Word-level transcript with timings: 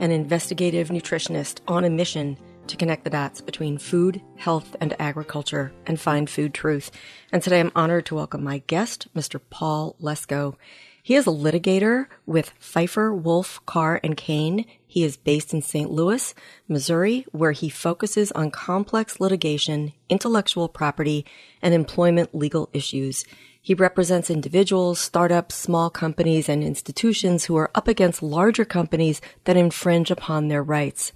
and 0.00 0.12
investigative 0.12 0.88
nutritionist 0.88 1.60
on 1.68 1.84
a 1.84 1.90
mission 1.90 2.36
to 2.66 2.76
connect 2.76 3.04
the 3.04 3.10
dots 3.10 3.40
between 3.40 3.78
food, 3.78 4.20
health, 4.36 4.74
and 4.80 4.94
agriculture 4.98 5.72
and 5.86 6.00
find 6.00 6.28
food 6.28 6.54
truth. 6.54 6.90
And 7.32 7.42
today 7.42 7.60
I'm 7.60 7.72
honored 7.76 8.06
to 8.06 8.14
welcome 8.14 8.42
my 8.42 8.58
guest, 8.66 9.06
Mr. 9.14 9.40
Paul 9.50 9.96
Lesko. 10.00 10.56
He 11.02 11.14
is 11.14 11.26
a 11.26 11.30
litigator 11.30 12.06
with 12.26 12.52
Peiffer, 12.60 13.12
Wolf, 13.14 13.60
Carr, 13.66 14.00
and 14.04 14.16
Kane. 14.16 14.66
He 14.86 15.02
is 15.02 15.16
based 15.16 15.54
in 15.54 15.62
St. 15.62 15.90
Louis, 15.90 16.34
Missouri, 16.68 17.26
where 17.32 17.52
he 17.52 17.68
focuses 17.68 18.30
on 18.32 18.50
complex 18.50 19.18
litigation, 19.18 19.92
intellectual 20.08 20.68
property, 20.68 21.24
and 21.62 21.74
employment 21.74 22.34
legal 22.34 22.68
issues. 22.72 23.24
He 23.62 23.74
represents 23.74 24.30
individuals, 24.30 24.98
startups, 24.98 25.54
small 25.54 25.90
companies, 25.90 26.48
and 26.48 26.64
institutions 26.64 27.44
who 27.44 27.56
are 27.56 27.70
up 27.74 27.88
against 27.88 28.22
larger 28.22 28.64
companies 28.64 29.20
that 29.44 29.56
infringe 29.56 30.10
upon 30.10 30.48
their 30.48 30.62
rights. 30.62 31.12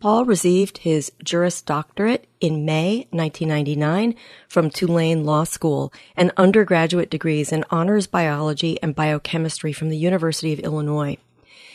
Paul 0.00 0.24
received 0.24 0.78
his 0.78 1.10
Juris 1.24 1.60
Doctorate 1.60 2.28
in 2.40 2.64
May 2.64 3.08
1999 3.10 4.14
from 4.48 4.70
Tulane 4.70 5.24
Law 5.24 5.42
School 5.42 5.92
and 6.16 6.30
undergraduate 6.36 7.10
degrees 7.10 7.50
in 7.50 7.64
honors 7.68 8.06
biology 8.06 8.80
and 8.80 8.94
biochemistry 8.94 9.72
from 9.72 9.88
the 9.88 9.96
University 9.96 10.52
of 10.52 10.60
Illinois. 10.60 11.16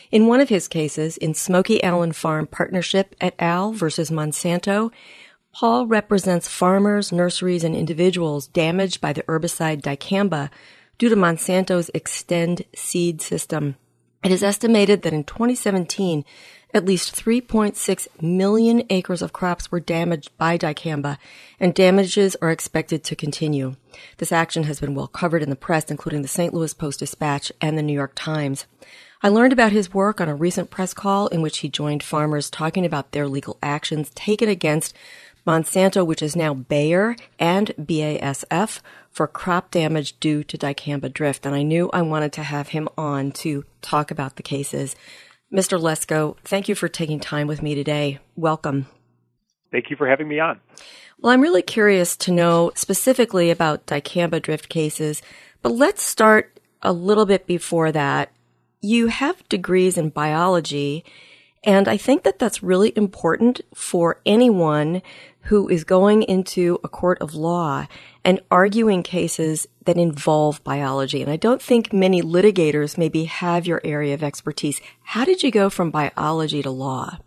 In 0.09 0.27
one 0.27 0.39
of 0.39 0.47
his 0.47 0.67
cases, 0.69 1.17
in 1.17 1.33
Smokey 1.33 1.83
Alley 1.83 2.11
Farm 2.11 2.47
Partnership 2.47 3.15
et 3.19 3.35
al. 3.39 3.73
versus 3.73 4.09
Monsanto, 4.09 4.91
Paul 5.53 5.85
represents 5.85 6.47
farmers, 6.47 7.11
nurseries, 7.11 7.63
and 7.63 7.75
individuals 7.75 8.47
damaged 8.47 8.99
by 8.99 9.13
the 9.13 9.21
herbicide 9.23 9.81
dicamba 9.81 10.49
due 10.97 11.09
to 11.09 11.15
Monsanto's 11.15 11.91
Xtend 11.93 12.65
seed 12.75 13.21
system. 13.21 13.75
It 14.23 14.31
is 14.31 14.41
estimated 14.41 15.03
that 15.03 15.13
in 15.13 15.23
2017, 15.25 16.25
at 16.73 16.85
least 16.85 17.15
3.6 17.15 18.07
million 18.19 18.81
acres 18.89 19.21
of 19.21 19.31
crops 19.31 19.71
were 19.71 19.79
damaged 19.79 20.35
by 20.39 20.57
dicamba, 20.57 21.19
and 21.59 21.75
damages 21.75 22.35
are 22.41 22.49
expected 22.49 23.03
to 23.03 23.15
continue. 23.15 23.75
This 24.17 24.31
action 24.31 24.63
has 24.63 24.79
been 24.79 24.95
well 24.95 25.07
covered 25.07 25.43
in 25.43 25.51
the 25.51 25.55
press, 25.55 25.91
including 25.91 26.23
the 26.23 26.27
St. 26.27 26.51
Louis 26.51 26.73
Post 26.73 26.99
Dispatch 26.99 27.51
and 27.61 27.77
the 27.77 27.83
New 27.83 27.93
York 27.93 28.13
Times. 28.15 28.65
I 29.21 29.29
learned 29.29 29.53
about 29.53 29.71
his 29.71 29.93
work 29.93 30.19
on 30.19 30.27
a 30.27 30.35
recent 30.35 30.71
press 30.71 30.93
call 30.93 31.27
in 31.27 31.41
which 31.41 31.59
he 31.59 31.69
joined 31.69 32.01
farmers 32.01 32.49
talking 32.49 32.85
about 32.85 33.11
their 33.11 33.27
legal 33.27 33.57
actions 33.61 34.09
taken 34.15 34.49
against 34.49 34.95
Monsanto, 35.45 36.05
which 36.05 36.21
is 36.21 36.35
now 36.35 36.53
Bayer 36.53 37.15
and 37.37 37.67
BASF 37.79 38.79
for 39.11 39.27
crop 39.27 39.71
damage 39.71 40.19
due 40.19 40.43
to 40.43 40.57
dicamba 40.57 41.13
drift. 41.13 41.45
And 41.45 41.55
I 41.55 41.63
knew 41.63 41.89
I 41.91 42.01
wanted 42.01 42.33
to 42.33 42.43
have 42.43 42.69
him 42.69 42.89
on 42.97 43.31
to 43.33 43.65
talk 43.81 44.11
about 44.11 44.35
the 44.35 44.43
cases. 44.43 44.95
Mr. 45.53 45.79
Lesko, 45.79 46.37
thank 46.43 46.67
you 46.67 46.75
for 46.75 46.87
taking 46.87 47.19
time 47.19 47.47
with 47.47 47.61
me 47.61 47.75
today. 47.75 48.19
Welcome. 48.35 48.87
Thank 49.71 49.89
you 49.89 49.95
for 49.95 50.07
having 50.07 50.27
me 50.27 50.39
on. 50.39 50.59
Well, 51.19 51.31
I'm 51.31 51.41
really 51.41 51.61
curious 51.61 52.17
to 52.17 52.31
know 52.31 52.71
specifically 52.75 53.49
about 53.49 53.85
dicamba 53.85 54.41
drift 54.41 54.67
cases, 54.69 55.21
but 55.61 55.71
let's 55.71 56.03
start 56.03 56.59
a 56.81 56.91
little 56.91 57.25
bit 57.25 57.47
before 57.47 57.91
that. 57.91 58.31
You 58.81 59.07
have 59.07 59.47
degrees 59.47 59.97
in 59.97 60.09
biology, 60.09 61.05
and 61.63 61.87
I 61.87 61.97
think 61.97 62.23
that 62.23 62.39
that's 62.39 62.61
really 62.61 62.91
important 62.95 63.61
for 63.73 64.19
anyone 64.25 65.01
who 65.43 65.67
is 65.67 65.83
going 65.83 66.23
into 66.23 66.79
a 66.83 66.87
court 66.89 67.17
of 67.21 67.35
law 67.35 67.87
and 68.23 68.39
arguing 68.49 69.03
cases 69.03 69.67
that 69.85 69.97
involve 69.97 70.63
biology. 70.63 71.21
And 71.21 71.29
I 71.29 71.35
don't 71.35 71.61
think 71.61 71.91
many 71.91 72.21
litigators 72.21 72.97
maybe 72.97 73.25
have 73.25 73.67
your 73.67 73.81
area 73.83 74.13
of 74.13 74.23
expertise. 74.23 74.81
How 75.03 75.25
did 75.25 75.43
you 75.43 75.51
go 75.51 75.69
from 75.69 75.91
biology 75.91 76.61
to 76.63 76.69
law? 76.69 77.17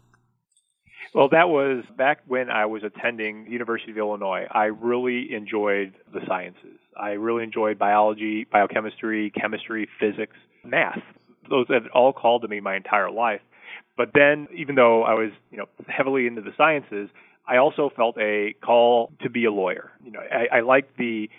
Well, 1.15 1.29
that 1.31 1.49
was 1.49 1.85
back 1.97 2.21
when 2.27 2.51
I 2.51 2.67
was 2.67 2.83
attending 2.85 3.51
University 3.51 3.91
of 3.91 3.99
Illinois. 3.99 4.47
I 4.51 4.65
really 4.65 5.33
enjoyed 5.33 5.95
the 6.13 6.21
sciences. 6.27 6.79
I 6.95 7.13
really 7.13 7.43
enjoyed 7.43 7.79
biology, 7.79 8.47
biochemistry, 8.51 9.31
chemistry, 9.31 9.89
physics, 9.99 10.37
math. 10.65 11.01
Those 11.49 11.67
had 11.69 11.87
all 11.95 12.13
called 12.13 12.43
to 12.43 12.49
me 12.49 12.61
my 12.61 12.77
entire 12.77 13.11
life. 13.11 13.41
But 13.97 14.11
then, 14.15 14.49
even 14.55 14.75
though 14.75 15.03
I 15.03 15.15
was, 15.15 15.31
you 15.51 15.59
know, 15.59 15.67
heavily 15.89 16.27
into 16.27 16.43
the 16.43 16.53
sciences, 16.57 17.09
I 17.47 17.57
also 17.59 17.91
felt 17.95 18.19
a 18.19 18.55
call 18.61 19.13
to 19.23 19.31
be 19.31 19.45
a 19.45 19.53
lawyer. 19.53 19.93
You 20.05 20.13
know, 20.13 20.21
I, 20.21 20.59
I 20.59 20.61
like 20.61 20.97
the 20.97 21.31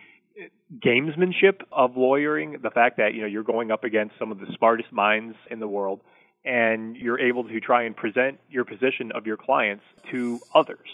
gamesmanship 0.79 1.61
of 1.71 1.97
lawyering, 1.97 2.57
the 2.61 2.69
fact 2.69 2.97
that 2.97 3.13
you 3.13 3.21
know 3.21 3.27
you're 3.27 3.43
going 3.43 3.71
up 3.71 3.83
against 3.83 4.17
some 4.19 4.31
of 4.31 4.39
the 4.39 4.47
smartest 4.57 4.91
minds 4.91 5.35
in 5.49 5.59
the 5.59 5.67
world, 5.67 6.01
and 6.45 6.95
you're 6.95 7.19
able 7.19 7.43
to 7.43 7.59
try 7.59 7.83
and 7.83 7.95
present 7.95 8.39
your 8.49 8.65
position 8.65 9.11
of 9.13 9.25
your 9.25 9.37
clients 9.37 9.83
to 10.11 10.39
others, 10.53 10.87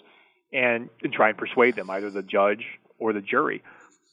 and, 0.51 0.89
and 1.03 1.13
try 1.13 1.29
and 1.29 1.37
persuade 1.37 1.75
them, 1.75 1.89
either 1.89 2.09
the 2.09 2.23
judge 2.23 2.65
or 2.99 3.13
the 3.13 3.21
jury. 3.21 3.61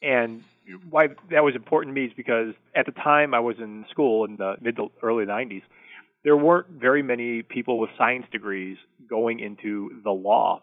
And 0.02 0.42
why 0.88 1.08
that 1.30 1.44
was 1.44 1.54
important 1.54 1.94
to 1.94 2.00
me 2.00 2.06
is 2.06 2.12
because 2.14 2.54
at 2.74 2.86
the 2.86 2.92
time 2.92 3.34
I 3.34 3.40
was 3.40 3.58
in 3.58 3.84
school 3.90 4.24
in 4.24 4.36
the 4.36 4.56
mid 4.60 4.76
to 4.76 4.90
early 5.02 5.24
90s, 5.24 5.62
there 6.24 6.36
weren't 6.36 6.68
very 6.68 7.02
many 7.02 7.42
people 7.42 7.78
with 7.78 7.90
science 7.96 8.26
degrees 8.30 8.76
going 9.08 9.40
into 9.40 10.00
the 10.04 10.10
law 10.10 10.62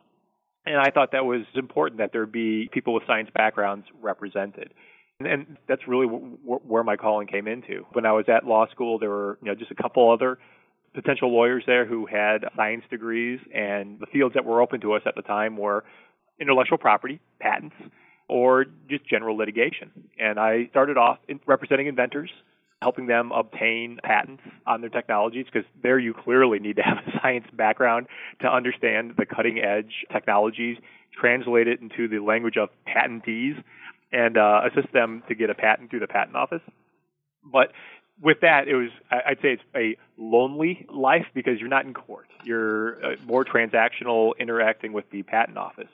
and 0.68 0.78
I 0.78 0.91
thought 0.91 1.13
that 1.13 1.25
was 1.25 1.44
important 1.56 2.00
that 2.00 2.12
there 2.12 2.25
be 2.25 2.69
people 2.72 2.94
with 2.94 3.03
science 3.07 3.29
backgrounds 3.34 3.88
represented. 4.01 4.73
And, 5.19 5.28
and 5.28 5.57
that's 5.68 5.88
really 5.88 6.07
w- 6.07 6.38
w- 6.44 6.62
where 6.68 6.84
my 6.84 6.97
calling 6.97 7.28
came 7.28 7.47
into. 7.47 7.85
When 7.94 8.06
I 8.06 8.12
was 8.12 8.25
at 8.28 8.45
law 8.45 8.68
school, 8.69 9.00
there 9.00 9.09
were 9.09 9.40
you 9.41 9.47
know 9.47 9.56
just 9.56 9.72
a 9.72 9.75
couple 9.75 10.12
other 10.12 10.38
potential 10.94 11.31
lawyers 11.31 11.63
there 11.66 11.85
who 11.85 12.06
had 12.06 12.39
science 12.56 12.84
degrees, 12.89 13.39
and 13.53 14.00
the 14.00 14.07
fields 14.07 14.35
that 14.35 14.44
were 14.44 14.62
open 14.62 14.81
to 14.81 14.94
us 14.94 15.01
at 15.06 15.16
the 15.16 15.22
time 15.22 15.56
were 15.56 15.85
intellectual 16.39 16.78
property, 16.78 17.19
patents, 17.39 17.75
or 18.28 18.66
just 18.89 19.06
general 19.07 19.38
litigation. 19.38 19.91
And 20.19 20.38
I 20.39 20.68
started 20.69 20.97
off 20.97 21.19
in 21.29 21.39
representing 21.45 21.88
inventors 21.88 22.29
helping 22.81 23.07
them 23.07 23.31
obtain 23.31 23.99
patents 24.03 24.43
on 24.65 24.81
their 24.81 24.89
technologies 24.89 25.45
because 25.51 25.67
there 25.81 25.97
you 25.97 26.13
clearly 26.13 26.59
need 26.59 26.75
to 26.75 26.83
have 26.83 26.97
a 26.97 27.19
science 27.21 27.47
background 27.53 28.07
to 28.41 28.47
understand 28.47 29.13
the 29.17 29.25
cutting 29.25 29.59
edge 29.59 30.05
technologies, 30.11 30.77
translate 31.19 31.67
it 31.67 31.81
into 31.81 32.07
the 32.07 32.19
language 32.19 32.57
of 32.57 32.69
patentees, 32.88 33.61
and 34.11 34.38
uh, 34.38 34.61
assist 34.71 34.91
them 34.93 35.23
to 35.27 35.35
get 35.35 35.49
a 35.49 35.55
patent 35.55 35.89
through 35.89 35.99
the 35.99 36.07
patent 36.07 36.35
office. 36.35 36.61
But 37.43 37.71
with 38.21 38.41
that, 38.41 38.67
it 38.67 38.75
was 38.75 38.89
I'd 39.11 39.38
say 39.41 39.53
it's 39.53 39.63
a 39.75 39.97
lonely 40.17 40.85
life 40.94 41.25
because 41.33 41.59
you're 41.59 41.69
not 41.69 41.85
in 41.85 41.94
court. 41.94 42.27
You're 42.44 43.03
uh, 43.03 43.15
more 43.25 43.45
transactional, 43.45 44.31
interacting 44.39 44.94
with 44.94 45.09
the 45.11 45.23
patent 45.23 45.57
office. 45.57 45.89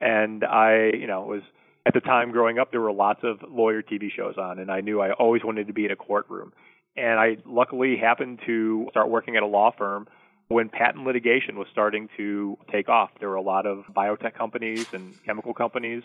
And 0.00 0.44
I, 0.44 0.90
you 0.94 1.06
know, 1.06 1.22
was 1.22 1.42
at 1.86 1.94
the 1.94 2.00
time 2.00 2.32
growing 2.32 2.58
up, 2.58 2.72
there 2.72 2.80
were 2.80 2.92
lots 2.92 3.20
of 3.22 3.38
lawyer 3.48 3.80
TV 3.80 4.10
shows 4.10 4.34
on, 4.36 4.58
and 4.58 4.72
I 4.72 4.80
knew 4.80 5.00
I 5.00 5.12
always 5.12 5.44
wanted 5.44 5.68
to 5.68 5.72
be 5.72 5.84
in 5.84 5.92
a 5.92 5.96
courtroom. 5.96 6.52
And 6.96 7.20
I 7.20 7.36
luckily 7.46 7.96
happened 7.96 8.40
to 8.46 8.88
start 8.90 9.08
working 9.08 9.36
at 9.36 9.44
a 9.44 9.46
law 9.46 9.70
firm 9.70 10.08
when 10.48 10.68
patent 10.68 11.04
litigation 11.04 11.56
was 11.56 11.68
starting 11.70 12.08
to 12.16 12.58
take 12.72 12.88
off. 12.88 13.10
There 13.20 13.28
were 13.28 13.36
a 13.36 13.42
lot 13.42 13.66
of 13.66 13.84
biotech 13.94 14.34
companies 14.34 14.92
and 14.92 15.14
chemical 15.24 15.54
companies 15.54 16.02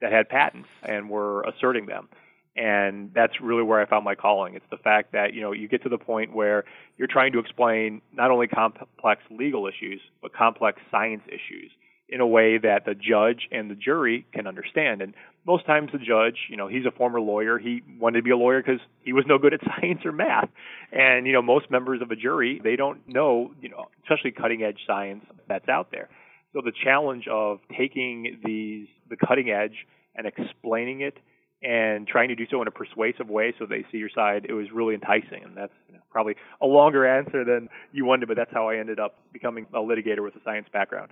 that 0.00 0.12
had 0.12 0.28
patents 0.28 0.68
and 0.84 1.10
were 1.10 1.42
asserting 1.42 1.86
them. 1.86 2.08
And 2.56 3.10
that's 3.12 3.40
really 3.40 3.64
where 3.64 3.80
I 3.80 3.86
found 3.86 4.04
my 4.04 4.14
calling. 4.14 4.54
It's 4.54 4.64
the 4.70 4.76
fact 4.76 5.12
that, 5.12 5.34
you 5.34 5.40
know, 5.40 5.50
you 5.50 5.66
get 5.66 5.82
to 5.82 5.88
the 5.88 5.98
point 5.98 6.32
where 6.32 6.64
you're 6.96 7.08
trying 7.08 7.32
to 7.32 7.40
explain 7.40 8.02
not 8.12 8.30
only 8.30 8.46
complex 8.46 9.22
legal 9.30 9.66
issues, 9.66 10.00
but 10.22 10.32
complex 10.32 10.80
science 10.92 11.22
issues 11.26 11.72
in 12.08 12.20
a 12.20 12.26
way 12.26 12.58
that 12.58 12.84
the 12.84 12.94
judge 12.94 13.48
and 13.50 13.70
the 13.70 13.74
jury 13.74 14.26
can 14.32 14.46
understand. 14.46 15.00
And 15.00 15.14
most 15.46 15.66
times 15.66 15.90
the 15.92 15.98
judge, 15.98 16.36
you 16.50 16.56
know, 16.56 16.68
he's 16.68 16.84
a 16.86 16.90
former 16.90 17.20
lawyer. 17.20 17.58
He 17.58 17.82
wanted 17.98 18.18
to 18.18 18.22
be 18.22 18.30
a 18.30 18.36
lawyer 18.36 18.62
because 18.62 18.80
he 19.02 19.12
was 19.12 19.24
no 19.26 19.38
good 19.38 19.54
at 19.54 19.60
science 19.80 20.04
or 20.04 20.12
math. 20.12 20.48
And, 20.92 21.26
you 21.26 21.32
know, 21.32 21.42
most 21.42 21.70
members 21.70 22.02
of 22.02 22.10
a 22.10 22.16
jury, 22.16 22.60
they 22.62 22.76
don't 22.76 23.06
know, 23.08 23.52
you 23.60 23.70
know, 23.70 23.86
especially 24.02 24.32
cutting 24.32 24.62
edge 24.62 24.80
science 24.86 25.24
that's 25.48 25.68
out 25.68 25.90
there. 25.90 26.08
So 26.52 26.60
the 26.64 26.72
challenge 26.72 27.26
of 27.26 27.58
taking 27.76 28.40
these, 28.44 28.86
the 29.08 29.16
cutting 29.16 29.50
edge 29.50 29.86
and 30.14 30.26
explaining 30.26 31.00
it 31.00 31.16
and 31.64 32.06
trying 32.06 32.28
to 32.28 32.34
do 32.34 32.46
so 32.50 32.60
in 32.60 32.68
a 32.68 32.70
persuasive 32.70 33.28
way 33.28 33.54
so 33.58 33.64
they 33.64 33.86
see 33.90 33.98
your 33.98 34.10
side, 34.14 34.46
it 34.48 34.52
was 34.52 34.70
really 34.70 34.94
enticing. 34.94 35.42
And 35.42 35.56
that's 35.56 35.72
probably 36.10 36.36
a 36.60 36.66
longer 36.66 37.06
answer 37.06 37.44
than 37.44 37.68
you 37.92 38.04
wanted, 38.04 38.28
but 38.28 38.36
that's 38.36 38.52
how 38.52 38.68
I 38.68 38.76
ended 38.76 39.00
up 39.00 39.16
becoming 39.32 39.66
a 39.72 39.78
litigator 39.78 40.22
with 40.22 40.36
a 40.36 40.42
science 40.44 40.68
background. 40.72 41.10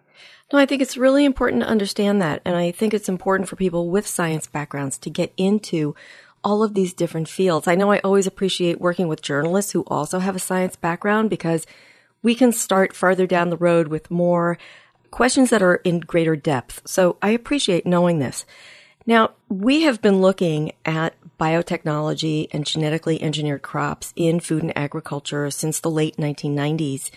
No, 0.52 0.58
I 0.58 0.66
think 0.66 0.80
it's 0.82 0.96
really 0.96 1.24
important 1.24 1.62
to 1.62 1.68
understand 1.68 2.22
that. 2.22 2.42
And 2.44 2.54
I 2.54 2.70
think 2.70 2.94
it's 2.94 3.08
important 3.08 3.48
for 3.48 3.56
people 3.56 3.90
with 3.90 4.06
science 4.06 4.46
backgrounds 4.46 4.98
to 4.98 5.10
get 5.10 5.32
into 5.36 5.96
all 6.44 6.62
of 6.62 6.74
these 6.74 6.92
different 6.92 7.28
fields. 7.28 7.66
I 7.66 7.74
know 7.74 7.90
I 7.90 7.98
always 8.00 8.26
appreciate 8.26 8.80
working 8.80 9.08
with 9.08 9.22
journalists 9.22 9.72
who 9.72 9.82
also 9.86 10.18
have 10.18 10.36
a 10.36 10.40
science 10.40 10.76
background 10.76 11.30
because 11.30 11.66
we 12.22 12.34
can 12.34 12.52
start 12.52 12.94
farther 12.94 13.26
down 13.26 13.50
the 13.50 13.56
road 13.56 13.88
with 13.88 14.10
more 14.10 14.58
questions 15.10 15.50
that 15.50 15.62
are 15.62 15.76
in 15.76 16.00
greater 16.00 16.36
depth. 16.36 16.82
So 16.84 17.16
I 17.22 17.30
appreciate 17.30 17.86
knowing 17.86 18.18
this. 18.18 18.44
Now, 19.06 19.32
we 19.48 19.82
have 19.82 20.00
been 20.00 20.20
looking 20.20 20.72
at 20.84 21.14
biotechnology 21.38 22.48
and 22.52 22.64
genetically 22.64 23.20
engineered 23.20 23.62
crops 23.62 24.12
in 24.14 24.40
food 24.40 24.62
and 24.62 24.76
agriculture 24.76 25.50
since 25.50 25.80
the 25.80 25.90
late 25.90 26.16
1990s. 26.16 27.10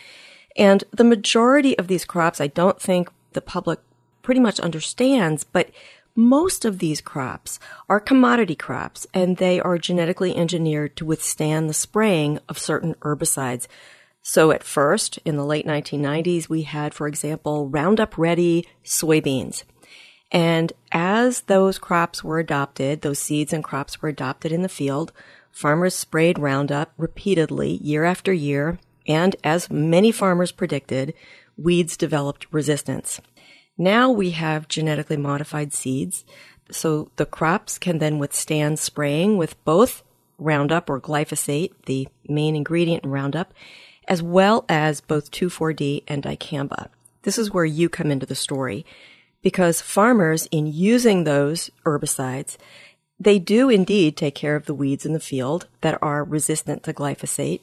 And 0.57 0.83
the 0.91 1.03
majority 1.03 1.77
of 1.77 1.87
these 1.87 2.05
crops, 2.05 2.41
I 2.41 2.47
don't 2.47 2.81
think 2.81 3.09
the 3.33 3.41
public 3.41 3.79
pretty 4.23 4.39
much 4.39 4.59
understands, 4.59 5.43
but 5.43 5.69
most 6.15 6.65
of 6.65 6.79
these 6.79 7.01
crops 7.01 7.59
are 7.89 7.99
commodity 7.99 8.55
crops 8.55 9.05
and 9.13 9.37
they 9.37 9.59
are 9.59 9.77
genetically 9.77 10.35
engineered 10.35 10.95
to 10.95 11.05
withstand 11.05 11.69
the 11.69 11.73
spraying 11.73 12.39
of 12.47 12.57
certain 12.57 12.95
herbicides. 13.01 13.67
So 14.21 14.49
at 14.51 14.63
first, 14.63 15.19
in 15.25 15.35
the 15.35 15.45
late 15.45 15.67
1990s, 15.67 16.49
we 16.49 16.63
had, 16.63 16.95
for 16.95 17.07
example, 17.07 17.69
Roundup 17.69 18.17
Ready 18.17 18.65
soybeans. 18.83 19.63
And 20.31 20.73
as 20.91 21.41
those 21.41 21.77
crops 21.77 22.23
were 22.23 22.39
adopted, 22.39 23.01
those 23.01 23.19
seeds 23.19 23.53
and 23.53 23.63
crops 23.63 24.01
were 24.01 24.09
adopted 24.09 24.51
in 24.51 24.63
the 24.63 24.69
field, 24.69 25.11
farmers 25.51 25.95
sprayed 25.95 26.39
Roundup 26.39 26.93
repeatedly 26.97 27.77
year 27.81 28.03
after 28.03 28.33
year. 28.33 28.79
And 29.07 29.35
as 29.43 29.69
many 29.69 30.11
farmers 30.11 30.51
predicted, 30.51 31.13
weeds 31.57 31.95
developed 31.95 32.47
resistance. 32.51 33.21
Now 33.77 34.09
we 34.09 34.31
have 34.31 34.67
genetically 34.67 35.17
modified 35.17 35.73
seeds. 35.73 36.25
So 36.71 37.11
the 37.17 37.25
crops 37.25 37.77
can 37.77 37.99
then 37.99 38.17
withstand 38.17 38.79
spraying 38.79 39.37
with 39.37 39.63
both 39.63 40.03
Roundup 40.37 40.89
or 40.89 40.99
glyphosate, 40.99 41.71
the 41.85 42.07
main 42.27 42.55
ingredient 42.55 43.05
in 43.05 43.11
Roundup, 43.11 43.53
as 44.07 44.21
well 44.21 44.65
as 44.67 45.01
both 45.01 45.31
2,4-D 45.31 46.03
and 46.07 46.23
dicamba. 46.23 46.89
This 47.21 47.37
is 47.37 47.51
where 47.51 47.65
you 47.65 47.89
come 47.89 48.11
into 48.11 48.25
the 48.25 48.35
story 48.35 48.85
because 49.45 49.79
farmers, 49.79 50.47
in 50.49 50.65
using 50.65 51.23
those 51.23 51.69
herbicides, 51.85 52.57
they 53.19 53.37
do 53.37 53.69
indeed 53.69 54.17
take 54.17 54.33
care 54.33 54.55
of 54.55 54.65
the 54.65 54.73
weeds 54.73 55.05
in 55.05 55.13
the 55.13 55.19
field 55.19 55.67
that 55.81 55.99
are 56.01 56.23
resistant 56.23 56.81
to 56.81 56.91
glyphosate. 56.91 57.61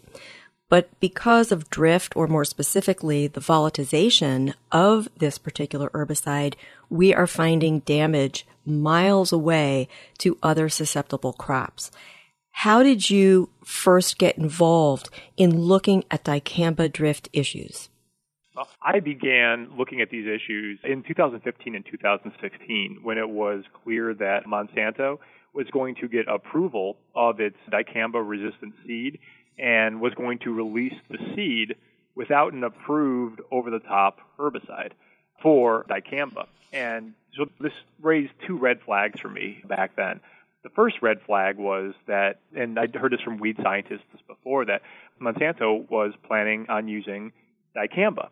But 0.68 0.88
because 1.00 1.50
of 1.50 1.68
drift, 1.70 2.14
or 2.14 2.28
more 2.28 2.44
specifically, 2.44 3.26
the 3.26 3.40
volatilization 3.40 4.54
of 4.70 5.08
this 5.18 5.38
particular 5.38 5.90
herbicide, 5.90 6.54
we 6.88 7.12
are 7.12 7.26
finding 7.26 7.80
damage 7.80 8.46
miles 8.64 9.32
away 9.32 9.88
to 10.18 10.38
other 10.40 10.68
susceptible 10.68 11.32
crops. 11.32 11.90
How 12.52 12.84
did 12.84 13.10
you 13.10 13.48
first 13.64 14.18
get 14.18 14.38
involved 14.38 15.10
in 15.36 15.62
looking 15.62 16.04
at 16.12 16.22
dicamba 16.22 16.92
drift 16.92 17.28
issues? 17.32 17.88
I 18.82 19.00
began 19.00 19.70
looking 19.78 20.00
at 20.00 20.10
these 20.10 20.26
issues 20.26 20.78
in 20.84 21.02
2015 21.02 21.74
and 21.74 21.86
2016 21.86 22.98
when 23.02 23.16
it 23.16 23.28
was 23.28 23.64
clear 23.82 24.12
that 24.14 24.44
Monsanto 24.44 25.18
was 25.54 25.66
going 25.70 25.94
to 25.96 26.08
get 26.08 26.28
approval 26.28 26.96
of 27.14 27.40
its 27.40 27.56
dicamba 27.70 28.22
resistant 28.26 28.74
seed 28.86 29.18
and 29.58 30.00
was 30.00 30.12
going 30.14 30.38
to 30.40 30.52
release 30.52 30.94
the 31.08 31.18
seed 31.34 31.76
without 32.14 32.52
an 32.52 32.62
approved 32.62 33.40
over 33.50 33.70
the 33.70 33.78
top 33.78 34.18
herbicide 34.38 34.92
for 35.42 35.84
dicamba. 35.84 36.46
And 36.74 37.14
so 37.36 37.46
this 37.58 37.72
raised 38.02 38.32
two 38.46 38.58
red 38.58 38.80
flags 38.82 39.18
for 39.20 39.28
me 39.28 39.62
back 39.66 39.96
then. 39.96 40.20
The 40.62 40.70
first 40.70 40.96
red 41.00 41.22
flag 41.22 41.56
was 41.56 41.94
that, 42.06 42.38
and 42.54 42.78
I'd 42.78 42.94
heard 42.94 43.12
this 43.12 43.20
from 43.20 43.38
weed 43.38 43.56
scientists 43.62 44.02
before, 44.26 44.66
that 44.66 44.82
Monsanto 45.20 45.88
was 45.90 46.12
planning 46.22 46.66
on 46.68 46.86
using 46.86 47.32
dicamba 47.74 48.28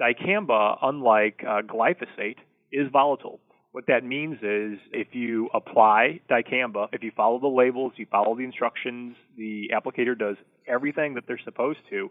dicamba, 0.00 0.78
unlike 0.82 1.42
uh, 1.46 1.62
glyphosate, 1.62 2.36
is 2.72 2.88
volatile. 2.92 3.40
What 3.72 3.86
that 3.88 4.04
means 4.04 4.36
is 4.36 4.78
if 4.92 5.08
you 5.12 5.48
apply 5.52 6.20
dicamba, 6.30 6.88
if 6.92 7.02
you 7.02 7.10
follow 7.16 7.40
the 7.40 7.48
labels, 7.48 7.92
you 7.96 8.06
follow 8.10 8.36
the 8.36 8.44
instructions, 8.44 9.16
the 9.36 9.70
applicator 9.74 10.16
does 10.16 10.36
everything 10.66 11.14
that 11.14 11.24
they're 11.26 11.40
supposed 11.44 11.80
to, 11.90 12.10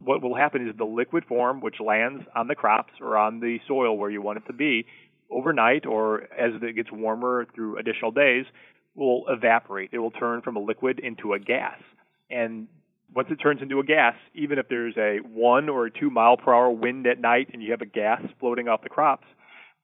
what 0.00 0.22
will 0.22 0.34
happen 0.34 0.68
is 0.68 0.76
the 0.76 0.84
liquid 0.84 1.24
form, 1.26 1.60
which 1.60 1.80
lands 1.80 2.24
on 2.34 2.48
the 2.48 2.54
crops 2.54 2.92
or 3.00 3.16
on 3.16 3.40
the 3.40 3.58
soil 3.66 3.96
where 3.96 4.10
you 4.10 4.22
want 4.22 4.38
it 4.38 4.46
to 4.46 4.52
be, 4.52 4.86
overnight 5.30 5.86
or 5.86 6.22
as 6.38 6.52
it 6.62 6.76
gets 6.76 6.90
warmer 6.92 7.46
through 7.54 7.78
additional 7.78 8.10
days, 8.10 8.46
will 8.94 9.24
evaporate. 9.28 9.90
It 9.92 9.98
will 9.98 10.10
turn 10.10 10.42
from 10.42 10.56
a 10.56 10.60
liquid 10.60 10.98
into 10.98 11.32
a 11.32 11.38
gas. 11.38 11.80
And 12.30 12.68
once 13.14 13.28
it 13.30 13.36
turns 13.36 13.62
into 13.62 13.80
a 13.80 13.84
gas, 13.84 14.14
even 14.34 14.58
if 14.58 14.68
there's 14.68 14.96
a 14.96 15.18
one 15.26 15.68
or 15.68 15.86
a 15.86 15.90
two 15.90 16.10
mile 16.10 16.36
per 16.36 16.52
hour 16.52 16.70
wind 16.70 17.06
at 17.06 17.20
night 17.20 17.48
and 17.52 17.62
you 17.62 17.70
have 17.70 17.80
a 17.80 17.86
gas 17.86 18.22
floating 18.38 18.68
off 18.68 18.82
the 18.82 18.88
crops, 18.88 19.26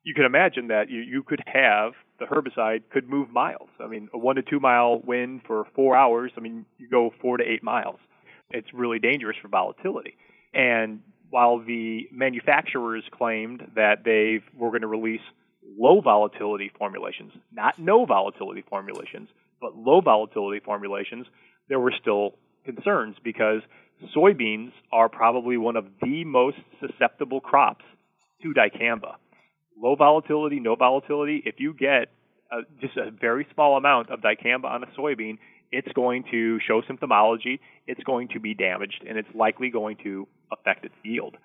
you 0.05 0.15
can 0.15 0.25
imagine 0.25 0.69
that 0.69 0.91
you, 0.91 1.00
you 1.00 1.23
could 1.23 1.43
have 1.47 1.93
the 2.19 2.26
herbicide 2.26 2.82
could 2.91 3.09
move 3.09 3.31
miles. 3.31 3.69
I 3.81 3.87
mean, 3.87 4.09
a 4.12 4.19
one 4.19 4.37
to 4.37 4.43
two 4.43 4.61
mile 4.61 5.00
wind 5.00 5.43
for 5.47 5.67
four 5.75 5.97
hours, 5.97 6.32
I 6.37 6.41
mean, 6.41 6.67
you 6.79 6.88
go 6.88 7.12
four 7.21 7.38
to 7.38 7.44
eight 7.44 7.62
miles. 7.62 7.99
It's 8.50 8.73
really 8.73 8.99
dangerous 8.99 9.37
for 9.41 9.49
volatility. 9.49 10.17
And 10.53 11.00
while 11.31 11.59
the 11.59 12.09
manufacturers 12.12 13.03
claimed 13.11 13.73
that 13.75 14.05
they 14.05 14.41
were 14.56 14.69
going 14.69 14.82
to 14.82 14.87
release 14.87 15.23
low 15.76 16.00
volatility 16.00 16.71
formulations, 16.79 17.32
not 17.50 17.79
no 17.79 18.05
volatility 18.05 18.62
formulations, 18.69 19.29
but 19.61 19.75
low 19.75 20.00
volatility 20.00 20.61
formulations, 20.65 21.26
there 21.69 21.81
were 21.81 21.93
still 22.00 22.35
concerns 22.64 23.16
because 23.22 23.62
soybeans 24.16 24.72
are 24.93 25.08
probably 25.08 25.56
one 25.56 25.76
of 25.76 25.87
the 26.02 26.25
most 26.25 26.58
susceptible 26.81 27.40
crops 27.40 27.84
to 28.43 28.52
dicamba. 28.52 29.14
Low 29.81 29.96
volatility, 29.96 30.61
no 30.61 30.76
volatility, 30.76 31.43
if 31.44 31.56
you 31.58 31.75
get 31.75 32.08
a, 32.52 32.62
just 32.81 32.96
a 32.96 33.11
very 33.11 33.46
small 33.55 33.76
amount 33.76 34.11
of 34.11 34.20
dicamba 34.20 34.66
on 34.66 34.84
a 34.84 34.87
soybean, 34.99 35.38
it's 35.72 35.90
going 35.93 36.25
to 36.31 36.61
show 36.61 36.82
symptomology, 36.82 37.58
it's 37.87 38.02
going 38.05 38.28
to 38.28 38.40
be 38.40 38.55
damaged, 38.55 39.05
and 39.08 39.19
it's 39.19 39.28
likely 39.34 39.70
going 39.70 39.96
to 40.05 40.28
affect 40.52 40.84
its 40.84 40.94
yield. 41.02 41.37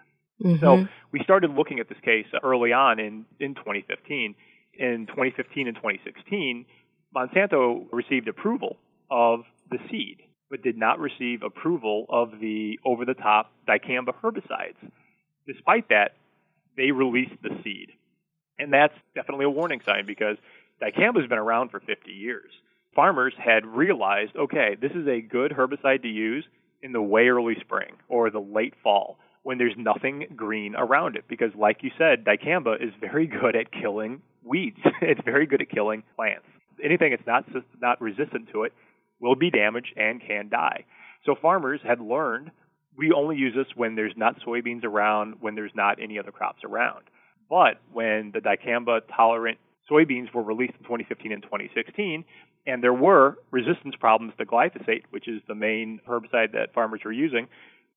Mm-hmm. 0.43 0.63
So 0.63 0.85
we 1.11 1.21
started 1.23 1.51
looking 1.51 1.79
at 1.79 1.89
this 1.89 1.97
case 2.03 2.27
early 2.43 2.71
on 2.71 2.99
in, 2.99 3.25
in 3.39 3.55
2015. 3.55 4.35
In 4.77 5.07
2015 5.07 5.67
and 5.67 5.75
2016, 5.75 6.65
Monsanto 7.15 7.85
received 7.91 8.27
approval 8.27 8.77
of 9.09 9.41
the 9.69 9.77
seed 9.89 10.21
but 10.49 10.63
did 10.63 10.77
not 10.77 10.99
receive 10.99 11.43
approval 11.43 12.05
of 12.09 12.39
the 12.39 12.79
over 12.85 13.05
the 13.05 13.13
top 13.13 13.51
dicamba 13.67 14.13
herbicides. 14.23 14.77
Despite 15.47 15.89
that, 15.89 16.13
they 16.77 16.91
released 16.91 17.41
the 17.41 17.57
seed. 17.63 17.91
And 18.57 18.73
that's 18.73 18.93
definitely 19.15 19.45
a 19.45 19.49
warning 19.49 19.81
sign 19.85 20.05
because 20.05 20.37
dicamba 20.81 21.21
has 21.21 21.29
been 21.29 21.37
around 21.37 21.69
for 21.69 21.79
50 21.79 22.11
years. 22.11 22.51
Farmers 22.95 23.33
had 23.37 23.65
realized, 23.65 24.35
okay, 24.35 24.75
this 24.79 24.91
is 24.91 25.07
a 25.07 25.21
good 25.21 25.51
herbicide 25.51 26.01
to 26.01 26.09
use 26.09 26.45
in 26.81 26.91
the 26.91 27.01
way 27.01 27.27
early 27.27 27.55
spring 27.61 27.93
or 28.07 28.29
the 28.29 28.39
late 28.39 28.73
fall 28.83 29.17
when 29.43 29.57
there's 29.57 29.75
nothing 29.77 30.25
green 30.35 30.75
around 30.75 31.15
it 31.15 31.25
because 31.27 31.51
like 31.55 31.83
you 31.83 31.91
said, 31.97 32.25
dicamba 32.25 32.81
is 32.81 32.93
very 32.99 33.27
good 33.27 33.55
at 33.55 33.71
killing 33.71 34.21
weeds. 34.43 34.79
it's 35.01 35.21
very 35.23 35.45
good 35.45 35.61
at 35.61 35.69
killing 35.69 36.03
plants. 36.15 36.45
Anything 36.83 37.11
that's 37.11 37.27
not 37.27 37.45
not 37.81 38.01
resistant 38.01 38.49
to 38.53 38.63
it 38.63 38.73
will 39.19 39.35
be 39.35 39.49
damaged 39.49 39.93
and 39.95 40.21
can 40.21 40.49
die. 40.49 40.85
So 41.25 41.35
farmers 41.41 41.81
had 41.83 41.99
learned 41.99 42.51
we 42.97 43.13
only 43.13 43.37
use 43.37 43.53
this 43.55 43.67
when 43.75 43.95
there's 43.95 44.13
not 44.17 44.35
soybeans 44.45 44.83
around, 44.83 45.35
when 45.39 45.55
there's 45.55 45.71
not 45.73 46.01
any 46.01 46.19
other 46.19 46.31
crops 46.31 46.63
around. 46.65 47.05
But 47.49 47.79
when 47.93 48.31
the 48.33 48.41
dicamba 48.41 49.01
tolerant 49.15 49.57
soybeans 49.89 50.33
were 50.33 50.43
released 50.43 50.73
in 50.77 50.83
2015 50.83 51.31
and 51.31 51.41
2016, 51.41 52.25
and 52.67 52.83
there 52.83 52.93
were 52.93 53.37
resistance 53.51 53.95
problems 53.99 54.33
to 54.37 54.45
glyphosate, 54.45 55.03
which 55.11 55.27
is 55.27 55.41
the 55.47 55.55
main 55.55 56.01
herbicide 56.07 56.51
that 56.53 56.73
farmers 56.73 57.01
were 57.05 57.11
using, 57.11 57.47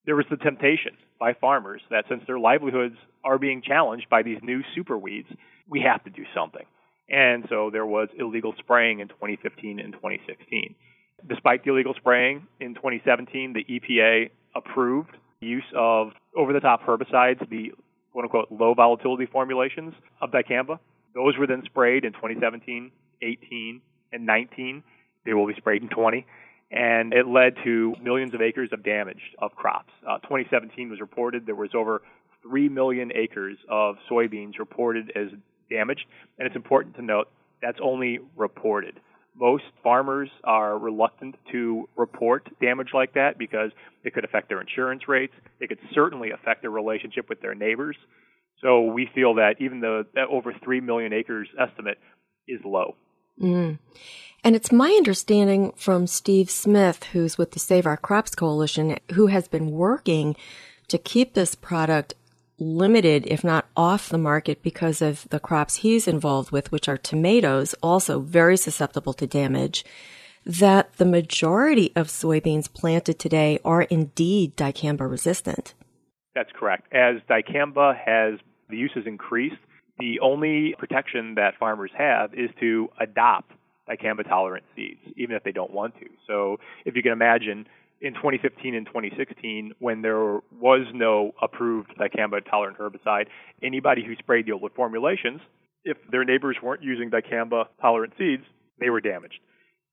there 0.06 0.16
was 0.16 0.26
the 0.30 0.36
temptation 0.36 0.96
by 1.18 1.34
farmers 1.34 1.82
that 1.90 2.04
since 2.08 2.22
their 2.26 2.38
livelihoods 2.38 2.96
are 3.24 3.38
being 3.38 3.60
challenged 3.60 4.08
by 4.08 4.22
these 4.22 4.38
new 4.42 4.62
super 4.74 4.96
weeds, 4.96 5.28
we 5.68 5.80
have 5.80 6.02
to 6.04 6.10
do 6.10 6.24
something. 6.34 6.64
And 7.08 7.44
so 7.48 7.70
there 7.70 7.86
was 7.86 8.08
illegal 8.18 8.54
spraying 8.58 9.00
in 9.00 9.08
2015 9.08 9.80
and 9.80 9.92
2016. 9.92 10.74
Despite 11.28 11.64
the 11.64 11.70
illegal 11.70 11.94
spraying 11.94 12.46
in 12.60 12.74
2017, 12.74 13.52
the 13.52 13.64
EPA 13.64 14.30
approved 14.54 15.16
use 15.40 15.64
of 15.76 16.12
over 16.36 16.52
the 16.52 16.60
top 16.60 16.82
herbicides, 16.82 17.48
the 17.48 17.72
quote 18.12 18.24
unquote 18.24 18.48
low 18.50 18.74
volatility 18.74 19.26
formulations 19.26 19.94
of 20.20 20.30
dicamba. 20.30 20.78
Those 21.14 21.36
were 21.36 21.46
then 21.46 21.62
sprayed 21.64 22.04
in 22.04 22.12
2017, 22.12 22.90
18, 23.20 23.80
and 24.12 24.26
19. 24.26 24.82
They 25.24 25.34
will 25.34 25.46
be 25.46 25.54
sprayed 25.54 25.82
in 25.82 25.88
20 25.88 26.26
and 26.72 27.12
it 27.12 27.26
led 27.26 27.54
to 27.64 27.94
millions 28.02 28.32
of 28.32 28.40
acres 28.40 28.70
of 28.72 28.82
damage 28.82 29.20
of 29.38 29.54
crops. 29.54 29.92
Uh, 30.08 30.18
2017 30.20 30.88
was 30.88 31.00
reported 31.00 31.44
there 31.44 31.54
was 31.54 31.74
over 31.74 32.02
3 32.42 32.68
million 32.70 33.12
acres 33.14 33.58
of 33.68 33.96
soybeans 34.10 34.58
reported 34.58 35.12
as 35.14 35.28
damaged, 35.70 36.06
and 36.38 36.46
it's 36.46 36.56
important 36.56 36.96
to 36.96 37.02
note 37.02 37.28
that's 37.60 37.78
only 37.82 38.18
reported. 38.36 38.98
Most 39.34 39.64
farmers 39.82 40.28
are 40.44 40.78
reluctant 40.78 41.36
to 41.52 41.88
report 41.96 42.48
damage 42.60 42.90
like 42.92 43.14
that 43.14 43.38
because 43.38 43.70
it 44.04 44.12
could 44.14 44.24
affect 44.24 44.48
their 44.48 44.60
insurance 44.60 45.08
rates. 45.08 45.32
It 45.58 45.68
could 45.68 45.78
certainly 45.94 46.30
affect 46.30 46.62
their 46.62 46.70
relationship 46.70 47.28
with 47.28 47.40
their 47.40 47.54
neighbors. 47.54 47.96
So 48.60 48.82
we 48.82 49.08
feel 49.14 49.34
that 49.34 49.56
even 49.58 49.80
though 49.80 50.04
that 50.14 50.28
over 50.28 50.52
3 50.62 50.80
million 50.80 51.12
acres 51.12 51.48
estimate 51.58 51.98
is 52.46 52.60
low. 52.64 52.94
Mm. 53.40 53.78
And 54.44 54.56
it's 54.56 54.72
my 54.72 54.88
understanding 54.90 55.72
from 55.76 56.06
Steve 56.06 56.50
Smith, 56.50 57.04
who's 57.12 57.38
with 57.38 57.52
the 57.52 57.58
Save 57.58 57.86
Our 57.86 57.96
Crops 57.96 58.34
Coalition, 58.34 58.98
who 59.12 59.28
has 59.28 59.48
been 59.48 59.70
working 59.70 60.36
to 60.88 60.98
keep 60.98 61.34
this 61.34 61.54
product 61.54 62.14
limited, 62.62 63.26
if 63.26 63.42
not 63.44 63.66
off 63.76 64.08
the 64.08 64.18
market, 64.18 64.62
because 64.62 65.02
of 65.02 65.28
the 65.28 65.40
crops 65.40 65.76
he's 65.76 66.08
involved 66.08 66.50
with, 66.50 66.72
which 66.72 66.88
are 66.88 66.96
tomatoes, 66.96 67.74
also 67.82 68.20
very 68.20 68.56
susceptible 68.56 69.12
to 69.14 69.26
damage, 69.26 69.84
that 70.44 70.92
the 70.94 71.04
majority 71.04 71.92
of 71.94 72.08
soybeans 72.08 72.72
planted 72.72 73.18
today 73.18 73.58
are 73.64 73.82
indeed 73.82 74.56
dicamba 74.56 75.08
resistant. 75.08 75.74
That's 76.34 76.50
correct. 76.58 76.92
As 76.92 77.16
dicamba 77.28 77.96
has 77.96 78.38
the 78.68 78.76
use 78.76 78.92
has 78.94 79.06
increased, 79.06 79.56
the 79.98 80.20
only 80.20 80.74
protection 80.78 81.34
that 81.34 81.54
farmers 81.58 81.90
have 81.96 82.32
is 82.34 82.50
to 82.60 82.88
adopt 82.98 83.52
dicamba 83.88 84.26
tolerant 84.26 84.64
seeds, 84.74 85.00
even 85.16 85.36
if 85.36 85.44
they 85.44 85.52
don't 85.52 85.72
want 85.72 85.94
to. 86.00 86.06
So 86.26 86.58
if 86.84 86.96
you 86.96 87.02
can 87.02 87.12
imagine 87.12 87.66
in 88.02 88.14
2015 88.14 88.74
and 88.74 88.84
2016, 88.86 89.74
when 89.78 90.02
there 90.02 90.40
was 90.60 90.86
no 90.92 91.32
approved 91.40 91.90
dicamba 91.98 92.44
tolerant 92.44 92.76
herbicide, 92.76 93.26
anybody 93.62 94.04
who 94.04 94.14
sprayed 94.16 94.46
the 94.46 94.52
old 94.52 94.72
formulations, 94.74 95.40
if 95.84 95.96
their 96.10 96.24
neighbors 96.24 96.56
weren't 96.60 96.82
using 96.82 97.10
dicamba 97.10 97.66
tolerant 97.80 98.12
seeds, 98.18 98.42
they 98.80 98.90
were 98.90 99.00
damaged. 99.00 99.38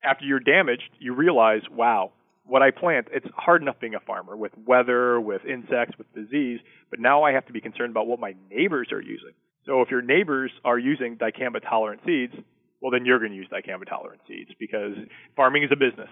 After 0.03 0.25
you're 0.25 0.39
damaged, 0.39 0.89
you 0.97 1.13
realize, 1.13 1.61
wow, 1.71 2.11
what 2.45 2.63
I 2.63 2.71
plant, 2.71 3.07
it's 3.11 3.27
hard 3.35 3.61
enough 3.61 3.79
being 3.79 3.93
a 3.93 3.99
farmer 3.99 4.35
with 4.35 4.53
weather, 4.65 5.21
with 5.21 5.45
insects, 5.45 5.95
with 5.97 6.11
disease, 6.15 6.59
but 6.89 6.99
now 6.99 7.23
I 7.23 7.33
have 7.33 7.45
to 7.45 7.53
be 7.53 7.61
concerned 7.61 7.91
about 7.91 8.07
what 8.07 8.19
my 8.19 8.33
neighbors 8.49 8.89
are 8.91 9.01
using. 9.01 9.33
So 9.67 9.81
if 9.81 9.91
your 9.91 10.01
neighbors 10.01 10.51
are 10.65 10.79
using 10.79 11.15
dicamba 11.15 11.61
tolerant 11.61 12.01
seeds, 12.07 12.33
well, 12.81 12.91
then 12.91 13.05
you're 13.05 13.19
going 13.19 13.31
to 13.31 13.37
use 13.37 13.47
dicamba 13.53 13.87
tolerant 13.87 14.21
seeds 14.27 14.49
because 14.59 14.93
farming 15.35 15.63
is 15.63 15.69
a 15.71 15.75
business. 15.75 16.09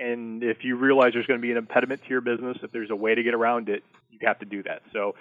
And 0.00 0.42
if 0.42 0.64
you 0.64 0.76
realize 0.76 1.12
there's 1.12 1.26
going 1.26 1.40
to 1.40 1.42
be 1.42 1.50
an 1.50 1.56
impediment 1.56 2.02
to 2.02 2.08
your 2.08 2.20
business, 2.20 2.58
if 2.62 2.72
there's 2.72 2.90
a 2.90 2.96
way 2.96 3.14
to 3.14 3.22
get 3.22 3.34
around 3.34 3.68
it, 3.68 3.84
you 4.10 4.18
have 4.22 4.38
to 4.40 4.46
do 4.46 4.62
that. 4.64 4.82
So, 4.92 5.14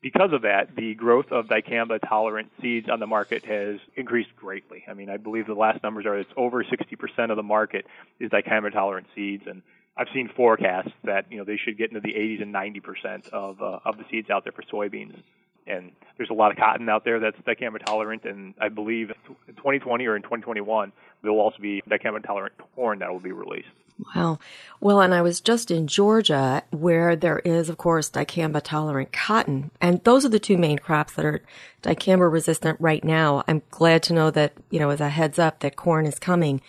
because 0.00 0.32
of 0.32 0.42
that, 0.42 0.74
the 0.74 0.94
growth 0.94 1.30
of 1.30 1.46
dicamba 1.46 2.00
tolerant 2.00 2.50
seeds 2.60 2.88
on 2.88 2.98
the 2.98 3.06
market 3.06 3.44
has 3.44 3.78
increased 3.94 4.34
greatly. 4.34 4.84
I 4.88 4.94
mean, 4.94 5.08
I 5.08 5.16
believe 5.16 5.46
the 5.46 5.54
last 5.54 5.80
numbers 5.84 6.06
are 6.06 6.18
it's 6.18 6.32
over 6.36 6.64
60% 6.64 7.30
of 7.30 7.36
the 7.36 7.42
market 7.44 7.86
is 8.18 8.28
dicamba 8.30 8.72
tolerant 8.72 9.06
seeds, 9.14 9.44
and 9.46 9.62
I've 9.96 10.08
seen 10.12 10.28
forecasts 10.34 10.90
that 11.04 11.30
you 11.30 11.38
know 11.38 11.44
they 11.44 11.56
should 11.56 11.78
get 11.78 11.90
into 11.90 12.00
the 12.00 12.14
80s 12.14 12.42
and 12.42 12.52
90% 12.52 13.28
of 13.28 13.62
uh, 13.62 13.78
of 13.84 13.96
the 13.96 14.04
seeds 14.10 14.28
out 14.28 14.44
there 14.44 14.52
for 14.52 14.62
soybeans 14.62 15.22
and 15.66 15.92
there's 16.16 16.30
a 16.30 16.34
lot 16.34 16.50
of 16.50 16.56
cotton 16.56 16.88
out 16.88 17.04
there 17.04 17.20
that's 17.20 17.36
dicamba 17.38 17.84
tolerant, 17.84 18.24
and 18.24 18.54
I 18.60 18.68
believe 18.68 19.10
in 19.48 19.54
2020 19.54 20.06
or 20.06 20.16
in 20.16 20.22
2021 20.22 20.92
there 21.22 21.32
will 21.32 21.40
also 21.40 21.58
be 21.60 21.82
dicamba 21.88 22.24
tolerant 22.24 22.54
corn 22.74 22.98
that 23.00 23.10
will 23.12 23.20
be 23.20 23.32
released. 23.32 23.68
Wow. 24.14 24.38
Well, 24.80 25.00
and 25.00 25.14
I 25.14 25.22
was 25.22 25.40
just 25.40 25.70
in 25.70 25.86
Georgia 25.86 26.62
where 26.70 27.14
there 27.14 27.38
is, 27.40 27.68
of 27.68 27.78
course, 27.78 28.10
dicamba 28.10 28.60
tolerant 28.62 29.12
cotton. 29.12 29.70
And 29.80 30.02
those 30.04 30.24
are 30.24 30.30
the 30.30 30.38
two 30.38 30.58
main 30.58 30.78
crops 30.78 31.14
that 31.14 31.24
are 31.24 31.42
dicamba 31.82 32.30
resistant 32.30 32.80
right 32.80 33.04
now. 33.04 33.44
I'm 33.46 33.62
glad 33.70 34.02
to 34.04 34.12
know 34.12 34.30
that, 34.30 34.54
you 34.70 34.80
know, 34.80 34.90
as 34.90 35.00
a 35.00 35.08
heads 35.08 35.38
up 35.38 35.60
that 35.60 35.76
corn 35.76 36.06
is 36.06 36.18
coming. 36.18 36.60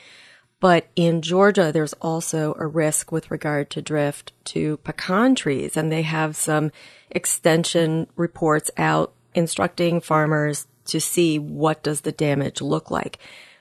But 0.60 0.88
in 0.96 1.22
Georgia, 1.22 1.72
there's 1.74 1.94
also 1.94 2.56
a 2.58 2.68
risk 2.68 3.12
with 3.12 3.32
regard 3.32 3.70
to 3.72 3.82
drift 3.82 4.32
to 4.46 4.78
pecan 4.78 5.36
trees. 5.36 5.76
And 5.76 5.92
they 5.92 6.04
have 6.04 6.36
some 6.36 6.72
extension 7.10 8.08
reports 8.16 8.72
out 8.78 9.14
instructing 9.34 10.00
farmers 10.02 10.68
to 10.86 11.00
see 11.00 11.40
what 11.40 11.84
does 11.84 12.02
the 12.02 12.12
damage 12.12 12.62
look 12.62 12.92
like. 12.92 13.18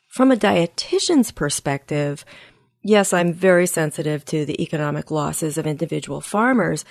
From 0.08 0.30
a 0.30 0.36
dietitian's 0.36 1.32
perspective, 1.32 2.24
yes, 2.82 3.12
I'm 3.12 3.32
very 3.32 3.66
sensitive 3.66 4.24
to 4.26 4.44
the 4.44 4.62
economic 4.62 5.10
losses 5.10 5.58
of 5.58 5.66
individual 5.66 6.20
farmers. 6.20 6.84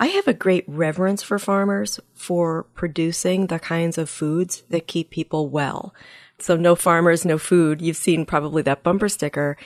I 0.00 0.06
have 0.06 0.28
a 0.28 0.34
great 0.34 0.64
reverence 0.68 1.22
for 1.22 1.38
farmers 1.38 1.98
for 2.14 2.64
producing 2.74 3.46
the 3.46 3.58
kinds 3.58 3.98
of 3.98 4.08
foods 4.08 4.62
that 4.70 4.86
keep 4.86 5.10
people 5.10 5.48
well. 5.48 5.94
So 6.38 6.56
no 6.56 6.76
farmers, 6.76 7.24
no 7.24 7.36
food. 7.36 7.82
You've 7.82 7.96
seen 7.96 8.24
probably 8.24 8.62
that 8.62 8.84
bumper 8.84 9.08
sticker. 9.08 9.56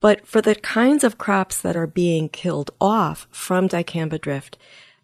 But 0.00 0.26
for 0.26 0.42
the 0.42 0.56
kinds 0.56 1.04
of 1.04 1.16
crops 1.16 1.60
that 1.62 1.76
are 1.76 1.86
being 1.86 2.28
killed 2.28 2.70
off 2.80 3.26
from 3.30 3.68
dicamba 3.68 4.20
drift, 4.20 4.58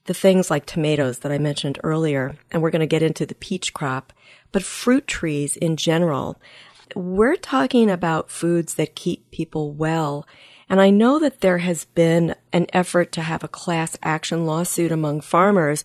the 0.04 0.14
things 0.14 0.50
like 0.50 0.66
tomatoes 0.66 1.20
that 1.20 1.30
I 1.30 1.38
mentioned 1.38 1.78
earlier, 1.84 2.36
and 2.50 2.60
we're 2.60 2.70
going 2.70 2.80
to 2.80 2.86
get 2.86 3.02
into 3.02 3.24
the 3.24 3.34
peach 3.36 3.72
crop, 3.72 4.12
but 4.52 4.62
fruit 4.62 5.06
trees 5.06 5.56
in 5.56 5.76
general. 5.76 6.40
We're 6.94 7.36
talking 7.36 7.90
about 7.90 8.30
foods 8.30 8.74
that 8.74 8.94
keep 8.94 9.30
people 9.30 9.72
well. 9.72 10.26
And 10.68 10.80
I 10.80 10.90
know 10.90 11.18
that 11.18 11.40
there 11.40 11.58
has 11.58 11.84
been 11.86 12.34
an 12.52 12.66
effort 12.72 13.12
to 13.12 13.22
have 13.22 13.42
a 13.42 13.48
class 13.48 13.96
action 14.02 14.46
lawsuit 14.46 14.92
among 14.92 15.22
farmers. 15.22 15.84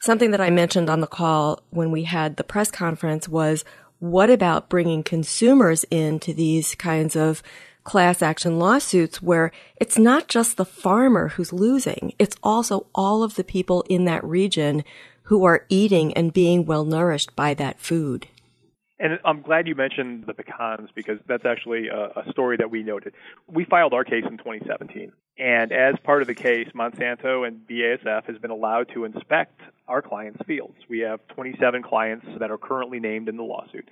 Something 0.00 0.32
that 0.32 0.40
I 0.40 0.50
mentioned 0.50 0.90
on 0.90 1.00
the 1.00 1.06
call 1.06 1.62
when 1.70 1.90
we 1.90 2.04
had 2.04 2.36
the 2.36 2.44
press 2.44 2.70
conference 2.70 3.28
was 3.28 3.64
what 3.98 4.30
about 4.30 4.68
bringing 4.68 5.02
consumers 5.02 5.84
into 5.84 6.34
these 6.34 6.74
kinds 6.74 7.16
of 7.16 7.42
class 7.84 8.20
action 8.20 8.58
lawsuits 8.58 9.22
where 9.22 9.52
it's 9.76 9.96
not 9.96 10.28
just 10.28 10.56
the 10.56 10.64
farmer 10.64 11.28
who's 11.28 11.52
losing, 11.52 12.12
it's 12.18 12.36
also 12.42 12.86
all 12.94 13.22
of 13.22 13.36
the 13.36 13.44
people 13.44 13.84
in 13.88 14.04
that 14.04 14.24
region 14.24 14.84
who 15.24 15.44
are 15.44 15.64
eating 15.68 16.12
and 16.14 16.32
being 16.32 16.66
well 16.66 16.84
nourished 16.84 17.34
by 17.36 17.54
that 17.54 17.80
food. 17.80 18.26
And 18.98 19.18
I'm 19.24 19.42
glad 19.42 19.68
you 19.68 19.74
mentioned 19.74 20.24
the 20.26 20.32
pecans 20.32 20.88
because 20.94 21.18
that's 21.26 21.44
actually 21.44 21.88
a, 21.88 22.12
a, 22.16 22.30
story 22.30 22.56
that 22.56 22.70
we 22.70 22.82
noted. 22.82 23.12
We 23.46 23.66
filed 23.66 23.92
our 23.92 24.04
case 24.04 24.24
in 24.24 24.38
2017. 24.38 25.12
And 25.38 25.70
as 25.70 25.96
part 26.02 26.22
of 26.22 26.28
the 26.28 26.34
case, 26.34 26.68
Monsanto 26.74 27.46
and 27.46 27.60
BASF 27.68 28.24
has 28.24 28.38
been 28.38 28.50
allowed 28.50 28.88
to 28.94 29.04
inspect 29.04 29.60
our 29.86 30.00
clients' 30.00 30.42
fields. 30.46 30.76
We 30.88 31.00
have 31.00 31.20
27 31.28 31.82
clients 31.82 32.26
that 32.38 32.50
are 32.50 32.56
currently 32.56 32.98
named 32.98 33.28
in 33.28 33.36
the 33.36 33.42
lawsuit 33.42 33.86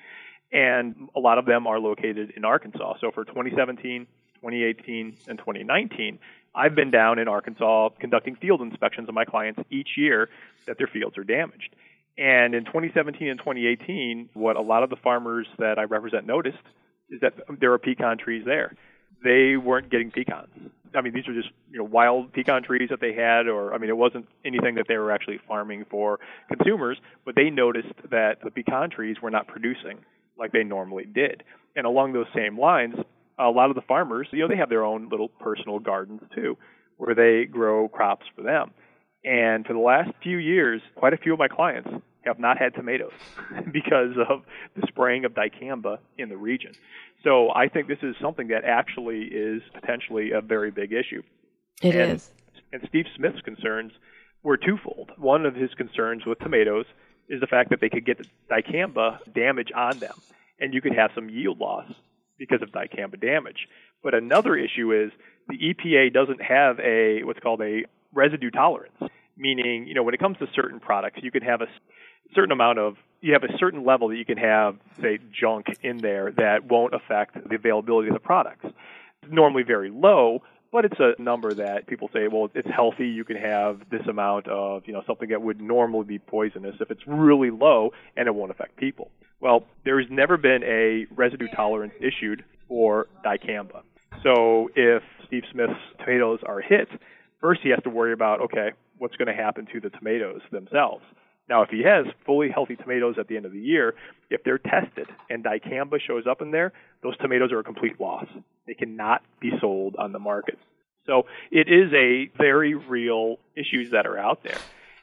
and 0.54 1.08
a 1.14 1.20
lot 1.20 1.36
of 1.36 1.46
them 1.46 1.66
are 1.66 1.80
located 1.80 2.32
in 2.36 2.44
Arkansas. 2.44 2.94
So 3.00 3.10
for 3.10 3.24
2017, 3.24 4.06
2018, 4.40 5.16
and 5.26 5.38
2019, 5.38 6.18
I've 6.54 6.76
been 6.76 6.92
down 6.92 7.18
in 7.18 7.26
Arkansas 7.26 7.90
conducting 7.98 8.36
field 8.36 8.62
inspections 8.62 9.08
of 9.08 9.14
my 9.14 9.24
clients 9.24 9.60
each 9.70 9.90
year 9.96 10.28
that 10.66 10.78
their 10.78 10.86
fields 10.86 11.18
are 11.18 11.24
damaged. 11.24 11.74
And 12.16 12.54
in 12.54 12.64
2017 12.64 13.28
and 13.28 13.38
2018, 13.38 14.30
what 14.34 14.56
a 14.56 14.60
lot 14.60 14.82
of 14.82 14.90
the 14.90 14.96
farmers 14.96 15.46
that 15.58 15.78
I 15.78 15.82
represent 15.82 16.26
noticed 16.26 16.58
is 17.10 17.20
that 17.20 17.34
there 17.60 17.72
are 17.72 17.78
pecan 17.78 18.18
trees 18.18 18.44
there. 18.46 18.76
They 19.22 19.56
weren't 19.56 19.90
getting 19.90 20.10
pecans. 20.10 20.70
I 20.94 21.00
mean, 21.00 21.12
these 21.12 21.26
are 21.26 21.34
just 21.34 21.48
you 21.72 21.78
know 21.78 21.84
wild 21.84 22.32
pecan 22.32 22.62
trees 22.62 22.88
that 22.90 23.00
they 23.00 23.14
had, 23.14 23.48
or 23.48 23.74
I 23.74 23.78
mean, 23.78 23.90
it 23.90 23.96
wasn't 23.96 24.26
anything 24.44 24.76
that 24.76 24.86
they 24.86 24.96
were 24.96 25.10
actually 25.10 25.40
farming 25.48 25.86
for 25.90 26.20
consumers. 26.48 26.98
But 27.24 27.34
they 27.34 27.50
noticed 27.50 27.94
that 28.10 28.38
the 28.44 28.50
pecan 28.50 28.90
trees 28.90 29.16
were 29.20 29.30
not 29.30 29.48
producing 29.48 29.98
like 30.38 30.52
they 30.52 30.62
normally 30.62 31.04
did. 31.04 31.42
And 31.74 31.86
along 31.86 32.12
those 32.12 32.26
same 32.34 32.58
lines, 32.58 32.94
a 33.38 33.48
lot 33.48 33.70
of 33.70 33.76
the 33.76 33.82
farmers, 33.82 34.28
you 34.30 34.40
know, 34.40 34.48
they 34.48 34.56
have 34.56 34.68
their 34.68 34.84
own 34.84 35.08
little 35.08 35.28
personal 35.28 35.80
gardens 35.80 36.20
too, 36.34 36.56
where 36.96 37.14
they 37.14 37.46
grow 37.50 37.88
crops 37.88 38.26
for 38.36 38.42
them. 38.42 38.70
And 39.24 39.66
for 39.66 39.72
the 39.72 39.78
last 39.78 40.10
few 40.22 40.36
years, 40.36 40.82
quite 40.96 41.14
a 41.14 41.16
few 41.16 41.32
of 41.32 41.38
my 41.38 41.48
clients 41.48 41.88
have 42.24 42.38
not 42.38 42.58
had 42.58 42.74
tomatoes 42.74 43.12
because 43.72 44.12
of 44.28 44.42
the 44.76 44.86
spraying 44.88 45.24
of 45.24 45.32
dicamba 45.32 45.98
in 46.18 46.28
the 46.28 46.36
region. 46.36 46.72
So 47.22 47.50
I 47.54 47.68
think 47.68 47.88
this 47.88 48.02
is 48.02 48.14
something 48.20 48.48
that 48.48 48.64
actually 48.64 49.22
is 49.22 49.62
potentially 49.72 50.32
a 50.32 50.40
very 50.40 50.70
big 50.70 50.92
issue. 50.92 51.22
It 51.82 51.94
and, 51.94 52.12
is. 52.12 52.30
And 52.72 52.82
Steve 52.88 53.06
Smith's 53.16 53.40
concerns 53.42 53.92
were 54.42 54.56
twofold. 54.56 55.12
One 55.16 55.46
of 55.46 55.54
his 55.54 55.72
concerns 55.74 56.26
with 56.26 56.38
tomatoes 56.38 56.86
is 57.28 57.40
the 57.40 57.46
fact 57.46 57.70
that 57.70 57.80
they 57.80 57.88
could 57.88 58.04
get 58.04 58.26
dicamba 58.50 59.18
damage 59.34 59.70
on 59.74 59.98
them, 59.98 60.14
and 60.60 60.74
you 60.74 60.82
could 60.82 60.94
have 60.94 61.10
some 61.14 61.30
yield 61.30 61.58
loss 61.58 61.90
because 62.38 62.60
of 62.60 62.70
dicamba 62.70 63.18
damage. 63.18 63.68
But 64.02 64.14
another 64.14 64.54
issue 64.54 64.92
is 64.92 65.10
the 65.48 65.56
EPA 65.56 66.12
doesn't 66.12 66.42
have 66.42 66.78
a 66.80 67.22
what's 67.22 67.40
called 67.40 67.62
a 67.62 67.84
residue 68.14 68.50
tolerance, 68.50 68.96
meaning 69.36 69.86
you 69.86 69.94
know 69.94 70.02
when 70.02 70.14
it 70.14 70.20
comes 70.20 70.38
to 70.38 70.46
certain 70.54 70.80
products, 70.80 71.20
you 71.22 71.30
can 71.30 71.42
have 71.42 71.60
a 71.60 71.66
certain 72.34 72.52
amount 72.52 72.78
of 72.78 72.96
you 73.20 73.32
have 73.32 73.44
a 73.44 73.56
certain 73.58 73.84
level 73.84 74.08
that 74.08 74.16
you 74.16 74.24
can 74.24 74.36
have, 74.36 74.76
say, 75.00 75.18
junk 75.32 75.66
in 75.82 75.96
there 75.96 76.30
that 76.32 76.66
won't 76.66 76.92
affect 76.92 77.48
the 77.48 77.54
availability 77.54 78.08
of 78.08 78.14
the 78.14 78.20
products. 78.20 78.66
Normally 79.30 79.62
very 79.62 79.88
low, 79.88 80.42
but 80.70 80.84
it's 80.84 81.00
a 81.00 81.14
number 81.22 81.54
that 81.54 81.86
people 81.86 82.10
say, 82.12 82.28
well, 82.28 82.50
it's 82.54 82.68
healthy. 82.68 83.06
You 83.06 83.24
can 83.24 83.36
have 83.36 83.80
this 83.90 84.06
amount 84.06 84.48
of, 84.48 84.82
you 84.86 84.92
know, 84.92 85.02
something 85.06 85.30
that 85.30 85.40
would 85.40 85.58
normally 85.58 86.04
be 86.04 86.18
poisonous 86.18 86.74
if 86.80 86.90
it's 86.90 87.00
really 87.06 87.50
low 87.50 87.92
and 88.14 88.26
it 88.26 88.34
won't 88.34 88.50
affect 88.50 88.76
people. 88.76 89.10
Well, 89.40 89.64
there's 89.86 90.06
never 90.10 90.36
been 90.36 90.62
a 90.64 91.06
residue 91.14 91.48
tolerance 91.54 91.94
issued 92.00 92.44
for 92.68 93.06
dicamba. 93.24 93.82
So 94.22 94.68
if 94.76 95.02
Steve 95.26 95.44
Smith's 95.50 95.80
tomatoes 95.98 96.40
are 96.44 96.60
hit, 96.60 96.88
first 97.44 97.60
he 97.62 97.68
has 97.68 97.82
to 97.82 97.90
worry 97.90 98.14
about, 98.14 98.40
okay, 98.40 98.70
what's 98.96 99.14
going 99.16 99.28
to 99.28 99.34
happen 99.34 99.66
to 99.70 99.78
the 99.78 99.90
tomatoes 99.90 100.40
themselves. 100.50 101.04
Now, 101.46 101.60
if 101.60 101.68
he 101.68 101.82
has 101.82 102.06
fully 102.24 102.48
healthy 102.48 102.74
tomatoes 102.74 103.16
at 103.18 103.28
the 103.28 103.36
end 103.36 103.44
of 103.44 103.52
the 103.52 103.60
year, 103.60 103.94
if 104.30 104.42
they're 104.44 104.56
tested 104.56 105.08
and 105.28 105.44
dicamba 105.44 106.00
shows 106.00 106.24
up 106.26 106.40
in 106.40 106.52
there, 106.52 106.72
those 107.02 107.18
tomatoes 107.18 107.52
are 107.52 107.58
a 107.58 107.62
complete 107.62 108.00
loss. 108.00 108.24
They 108.66 108.72
cannot 108.72 109.20
be 109.40 109.50
sold 109.60 109.94
on 109.98 110.12
the 110.12 110.18
market. 110.18 110.58
So 111.04 111.26
it 111.50 111.68
is 111.68 111.92
a 111.92 112.30
very 112.38 112.74
real 112.74 113.36
issues 113.54 113.90
that 113.90 114.06
are 114.06 114.16
out 114.16 114.42
there. 114.42 114.56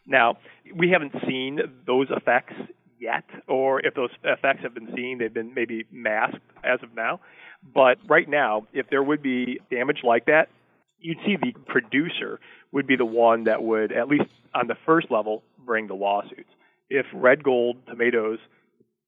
Now, 0.07 0.39
we 0.75 0.89
haven't 0.89 1.13
seen 1.27 1.59
those 1.85 2.07
effects 2.09 2.55
yet, 2.99 3.25
or 3.47 3.85
if 3.85 3.93
those 3.93 4.09
effects 4.23 4.63
have 4.63 4.73
been 4.73 4.91
seen, 4.95 5.19
they've 5.19 5.31
been 5.31 5.53
maybe 5.53 5.85
masked 5.91 6.41
as 6.63 6.81
of 6.81 6.95
now. 6.95 7.19
But 7.61 7.99
right 8.07 8.27
now, 8.27 8.65
if 8.73 8.89
there 8.89 9.03
would 9.03 9.21
be 9.21 9.59
damage 9.69 9.99
like 10.03 10.25
that, 10.25 10.49
you'd 11.01 11.17
see 11.25 11.35
the 11.35 11.53
producer 11.67 12.39
would 12.71 12.87
be 12.87 12.95
the 12.95 13.05
one 13.05 13.45
that 13.45 13.63
would, 13.63 13.91
at 13.91 14.07
least 14.07 14.29
on 14.53 14.67
the 14.67 14.75
first 14.85 15.11
level, 15.11 15.43
bring 15.65 15.87
the 15.87 15.93
lawsuits. 15.93 16.49
If 16.89 17.05
Red 17.13 17.43
Gold 17.43 17.77
tomatoes 17.87 18.39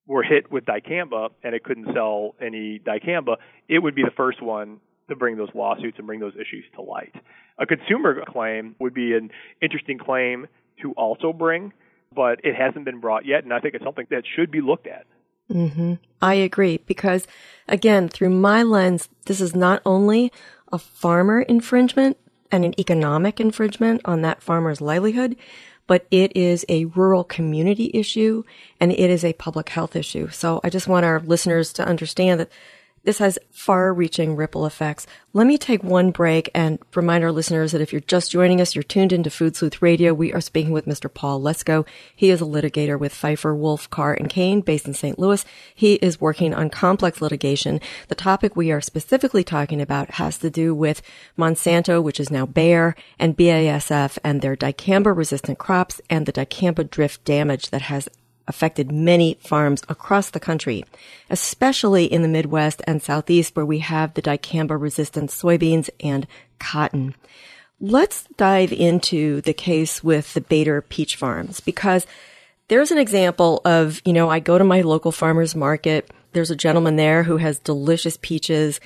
were 0.08 0.24
hit 0.24 0.52
with 0.52 0.66
dicamba 0.66 1.30
and 1.44 1.56
it 1.56 1.64
couldn't 1.64 1.94
sell 1.94 2.36
any 2.42 2.80
dicamba, 2.80 3.38
it 3.70 3.80
would 3.80 3.96
be 3.96 4.04
the 4.04 4.12
first 4.16 4.42
one 4.42 4.80
to 5.10 5.16
bring 5.16 5.38
those 5.38 5.50
lawsuits 5.54 5.98
and 5.98 6.08
bring 6.08 6.20
those 6.20 6.34
issues 6.36 6.66
to 6.76 6.82
light. 6.82 7.14
A 7.60 7.66
consumer 7.66 8.24
claim 8.28 8.76
would 8.80 8.94
be 8.94 9.14
an 9.14 9.30
interesting 9.62 9.98
claim 9.98 10.48
to 10.82 10.92
also 10.94 11.34
bring, 11.34 11.74
but 12.16 12.40
it 12.44 12.56
hasn't 12.56 12.86
been 12.86 13.00
brought 13.00 13.26
yet, 13.26 13.44
and 13.44 13.54
I 13.54 13.60
think 13.60 13.76
it's 13.76 13.84
something 13.84 14.08
that 14.10 14.24
should 14.36 14.52
be 14.52 14.62
looked 14.62 14.88
at. 14.88 15.06
Mm-hmm. 15.52 15.96
I 16.22 16.36
agree 16.36 16.78
because, 16.86 17.28
again, 17.68 18.08
through 18.08 18.30
my 18.30 18.64
lens, 18.64 19.10
this 19.26 19.42
is 19.42 19.56
not 19.56 19.82
only 19.86 20.32
a 20.74 20.80
farmer 20.80 21.42
infringement 21.42 22.18
and 22.52 22.66
an 22.66 22.78
economic 22.80 23.40
infringement 23.40 24.02
on 24.04 24.22
that 24.22 24.44
farmer's 24.44 24.82
livelihood, 24.82 25.38
but 25.88 26.06
it 26.12 26.36
is 26.36 26.66
a 26.68 26.86
rural 26.86 27.24
community 27.24 27.90
issue 27.94 28.44
and 28.80 28.92
it 28.92 29.10
is 29.10 29.24
a 29.24 29.34
public 29.34 29.70
health 29.70 29.96
issue. 29.96 30.30
So 30.30 30.60
I 30.64 30.70
just 30.70 30.88
want 30.88 31.06
our 31.06 31.20
listeners 31.20 31.72
to 31.74 31.88
understand 31.88 32.40
that 32.40 32.52
this 33.04 33.18
has 33.18 33.38
far 33.52 33.94
reaching 33.94 34.36
ripple 34.36 34.66
effects. 34.66 35.06
Let 35.34 35.46
me 35.46 35.58
take 35.58 35.84
one 35.84 36.12
break 36.12 36.50
and 36.54 36.80
remind 36.96 37.24
our 37.24 37.32
listeners 37.32 37.74
that 37.74 37.82
if 37.82 37.92
you're 37.92 38.00
just 38.02 38.32
joining 38.32 38.62
us, 38.62 38.76
you're 38.76 38.84
tuned 38.84 39.12
into 39.12 39.30
Food 39.30 39.56
Sleuth 39.56 39.82
Radio. 39.82 40.14
We 40.14 40.32
are 40.32 40.40
speaking 40.40 40.72
with 40.72 40.86
Mr. 40.86 41.14
Paul 41.14 41.42
Lesko. 41.42 41.86
He 42.16 42.30
is 42.30 42.40
a 42.40 42.46
litigator 42.46 42.98
with 42.98 43.14
Peiffer, 43.14 43.56
Wolf, 43.56 43.90
Carr, 43.90 44.14
and 44.14 44.30
Kane 44.30 44.62
based 44.62 44.88
in 44.88 44.94
St. 44.94 45.20
Louis. 45.20 45.44
He 45.76 45.96
is 45.96 46.22
working 46.22 46.54
on 46.54 46.70
complex 46.70 47.22
litigation. 47.22 47.82
The 48.08 48.16
topic 48.16 48.56
we 48.56 48.72
are 48.72 48.82
specifically 48.82 49.44
talking 49.44 49.82
about 49.82 50.12
has 50.12 50.38
to 50.38 50.50
do 50.50 50.74
with 50.74 51.02
Monsanto, 51.38 52.02
which 52.02 52.20
is 52.20 52.32
now 52.32 52.46
Bayer, 52.46 52.96
and 53.20 53.36
BASF 53.36 54.18
and 54.24 54.42
their 54.42 54.56
dicamba 54.56 55.16
resistant 55.16 55.58
crops 55.58 56.00
and 56.10 56.26
the 56.26 56.34
dicamba 56.34 56.90
drift 56.90 57.26
damage 57.26 57.70
that 57.72 57.84
has 57.84 58.08
affected 58.48 58.92
many 58.92 59.36
farms 59.36 59.84
across 59.90 60.30
the 60.30 60.40
country, 60.40 60.84
especially 61.30 62.06
in 62.06 62.22
the 62.22 62.28
Midwest 62.28 62.82
and 62.86 63.02
Southeast 63.02 63.56
where 63.56 63.66
we 63.66 63.80
have 63.80 64.14
the 64.14 64.22
dicamba 64.22 64.80
resistant 64.80 65.30
soybeans 65.30 65.90
and 66.00 66.28
cotton. 66.60 67.16
Let's 67.80 68.26
dive 68.38 68.72
into 68.72 69.42
the 69.42 69.54
case 69.54 70.04
with 70.04 70.34
the 70.34 70.42
Bader 70.42 70.82
peach 70.82 71.16
farms 71.16 71.60
because 71.60 72.08
there's 72.68 72.92
an 72.92 72.98
example 72.98 73.62
of, 73.66 74.02
you 74.06 74.14
know, 74.14 74.30
I 74.30 74.40
go 74.40 74.58
to 74.58 74.64
my 74.64 74.82
local 74.82 75.12
farmer's 75.12 75.56
market. 75.56 76.10
There's 76.32 76.52
a 76.52 76.56
gentleman 76.56 76.96
there 76.96 77.24
who 77.24 77.38
has 77.38 77.60
delicious 77.60 78.18
peaches. 78.22 78.80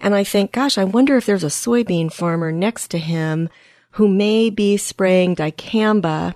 And 0.00 0.14
I 0.14 0.24
think, 0.24 0.52
gosh, 0.52 0.78
I 0.78 0.84
wonder 0.84 1.16
if 1.16 1.26
there's 1.26 1.44
a 1.44 1.48
soybean 1.48 2.12
farmer 2.12 2.52
next 2.52 2.88
to 2.92 2.98
him 2.98 3.48
who 3.92 4.08
may 4.08 4.50
be 4.50 4.76
spraying 4.76 5.36
dicamba 5.36 6.34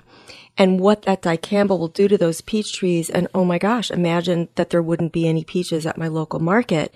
and 0.58 0.80
what 0.80 1.02
that 1.02 1.22
dicamba 1.22 1.78
will 1.78 1.88
do 1.88 2.08
to 2.08 2.18
those 2.18 2.40
peach 2.40 2.74
trees. 2.74 3.08
And 3.08 3.28
oh 3.32 3.44
my 3.44 3.58
gosh, 3.58 3.90
imagine 3.90 4.48
that 4.56 4.70
there 4.70 4.82
wouldn't 4.82 5.12
be 5.12 5.28
any 5.28 5.44
peaches 5.44 5.86
at 5.86 5.96
my 5.96 6.08
local 6.08 6.40
market. 6.40 6.92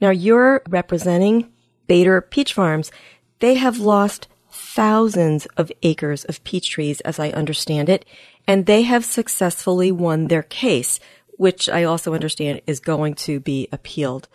Now 0.00 0.10
you're 0.10 0.62
representing 0.68 1.50
Bader 1.86 2.20
Peach 2.20 2.52
Farms. 2.52 2.92
They 3.40 3.54
have 3.54 3.78
lost 3.78 4.28
thousands 4.50 5.46
of 5.56 5.72
acres 5.82 6.24
of 6.24 6.44
peach 6.44 6.70
trees, 6.70 7.00
as 7.00 7.18
I 7.18 7.30
understand 7.30 7.88
it, 7.88 8.04
and 8.46 8.66
they 8.66 8.82
have 8.82 9.04
successfully 9.04 9.90
won 9.90 10.28
their 10.28 10.42
case, 10.42 11.00
which 11.38 11.68
I 11.68 11.84
also 11.84 12.14
understand 12.14 12.60
is 12.66 12.80
going 12.80 13.14
to 13.14 13.40
be 13.40 13.68
appealed. 13.72 14.28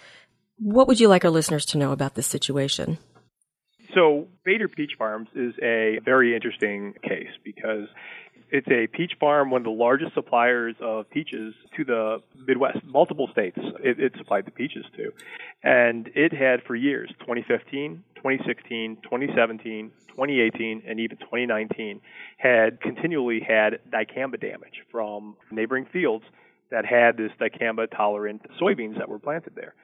What 0.58 0.88
would 0.88 1.00
you 1.00 1.08
like 1.08 1.24
our 1.24 1.32
listeners 1.32 1.66
to 1.68 1.78
know 1.78 1.92
about 1.92 2.16
this 2.16 2.28
situation? 2.28 2.98
So, 3.94 4.28
Bader 4.44 4.68
Peach 4.68 4.94
Farms 4.98 5.30
is 5.36 5.54
a 5.62 6.00
very 6.04 6.36
interesting 6.36 6.94
case 7.04 7.30
because 7.44 7.88
it's 8.56 8.68
a 8.70 8.88
peach 8.88 9.14
farm, 9.20 9.52
one 9.52 9.62
of 9.62 9.66
the 9.66 9.70
largest 9.70 10.14
suppliers 10.14 10.76
of 10.80 11.10
peaches 11.10 11.54
to 11.76 11.84
the 11.84 12.22
Midwest, 12.48 12.86
multiple 12.86 13.28
states. 13.30 13.58
It, 13.84 14.00
it 14.00 14.14
supplied 14.18 14.46
the 14.46 14.52
peaches 14.52 14.86
to. 14.96 15.12
And 15.62 16.10
it 16.16 16.32
had 16.32 16.64
for 16.64 16.74
years 16.74 17.10
2015, 17.20 18.02
2016, 18.16 18.98
2017, 19.04 19.92
2018, 20.08 20.84
and 20.88 21.00
even 21.02 21.18
2019 21.18 22.00
had 22.38 22.80
continually 22.80 23.42
had 23.42 23.80
dicamba 23.92 24.40
damage 24.40 24.84
from 24.90 25.36
neighboring 25.52 25.86
fields 25.92 26.24
that 26.72 26.86
had 26.86 27.18
this 27.18 27.32
dicamba 27.38 27.92
tolerant 27.92 28.42
soybeans 28.62 28.98
that 28.98 29.10
were 29.10 29.20
planted 29.20 29.54
there 29.56 29.76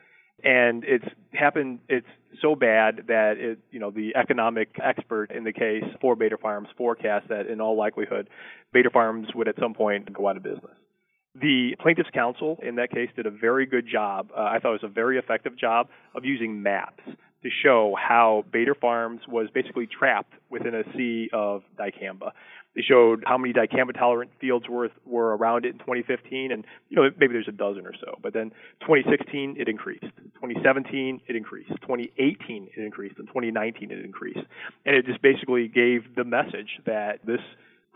and 0.43 0.83
it's 0.83 1.05
happened 1.33 1.79
it's 1.89 2.07
so 2.41 2.55
bad 2.55 3.05
that 3.07 3.35
it 3.37 3.59
you 3.71 3.79
know 3.79 3.91
the 3.91 4.15
economic 4.15 4.69
expert 4.83 5.31
in 5.31 5.43
the 5.43 5.53
case 5.53 5.83
for 5.99 6.15
Bader 6.15 6.37
Farms 6.37 6.69
forecast 6.77 7.27
that 7.29 7.47
in 7.47 7.61
all 7.61 7.77
likelihood 7.77 8.29
Bader 8.73 8.89
Farms 8.89 9.27
would 9.35 9.47
at 9.47 9.55
some 9.59 9.73
point 9.73 10.11
go 10.13 10.27
out 10.27 10.37
of 10.37 10.43
business. 10.43 10.71
The 11.39 11.75
plaintiff's 11.79 12.09
counsel 12.13 12.57
in 12.61 12.75
that 12.75 12.91
case 12.91 13.09
did 13.15 13.25
a 13.25 13.31
very 13.31 13.65
good 13.65 13.85
job. 13.89 14.31
Uh, 14.35 14.41
I 14.41 14.59
thought 14.59 14.69
it 14.69 14.81
was 14.83 14.91
a 14.91 14.93
very 14.93 15.17
effective 15.17 15.57
job 15.57 15.87
of 16.13 16.25
using 16.25 16.61
maps 16.61 17.03
to 17.43 17.49
show 17.63 17.95
how 17.97 18.45
Bader 18.51 18.75
Farms 18.75 19.21
was 19.27 19.47
basically 19.53 19.87
trapped 19.87 20.33
within 20.49 20.75
a 20.75 20.83
sea 20.95 21.29
of 21.33 21.63
dicamba. 21.79 22.31
They 22.75 22.81
showed 22.81 23.23
how 23.25 23.37
many 23.37 23.53
dicamba 23.53 23.97
tolerant 23.97 24.31
fields 24.39 24.67
were 24.69 24.89
were 25.05 25.35
around 25.35 25.65
it 25.65 25.69
in 25.73 25.79
2015, 25.79 26.51
and 26.51 26.65
you 26.89 26.95
know 26.95 27.09
maybe 27.17 27.33
there's 27.33 27.47
a 27.47 27.53
dozen 27.53 27.85
or 27.85 27.93
so. 27.99 28.17
But 28.21 28.33
then 28.33 28.51
2016 28.81 29.55
it 29.59 29.67
increased, 29.67 30.05
2017 30.55 31.21
it 31.27 31.35
increased, 31.35 31.69
2018 31.81 32.69
it 32.75 32.83
increased, 32.83 33.17
and 33.17 33.27
2019 33.27 33.91
it 33.91 34.05
increased, 34.05 34.39
and 34.85 34.95
it 34.95 35.05
just 35.05 35.21
basically 35.21 35.67
gave 35.67 36.15
the 36.15 36.23
message 36.23 36.79
that 36.85 37.19
this 37.25 37.41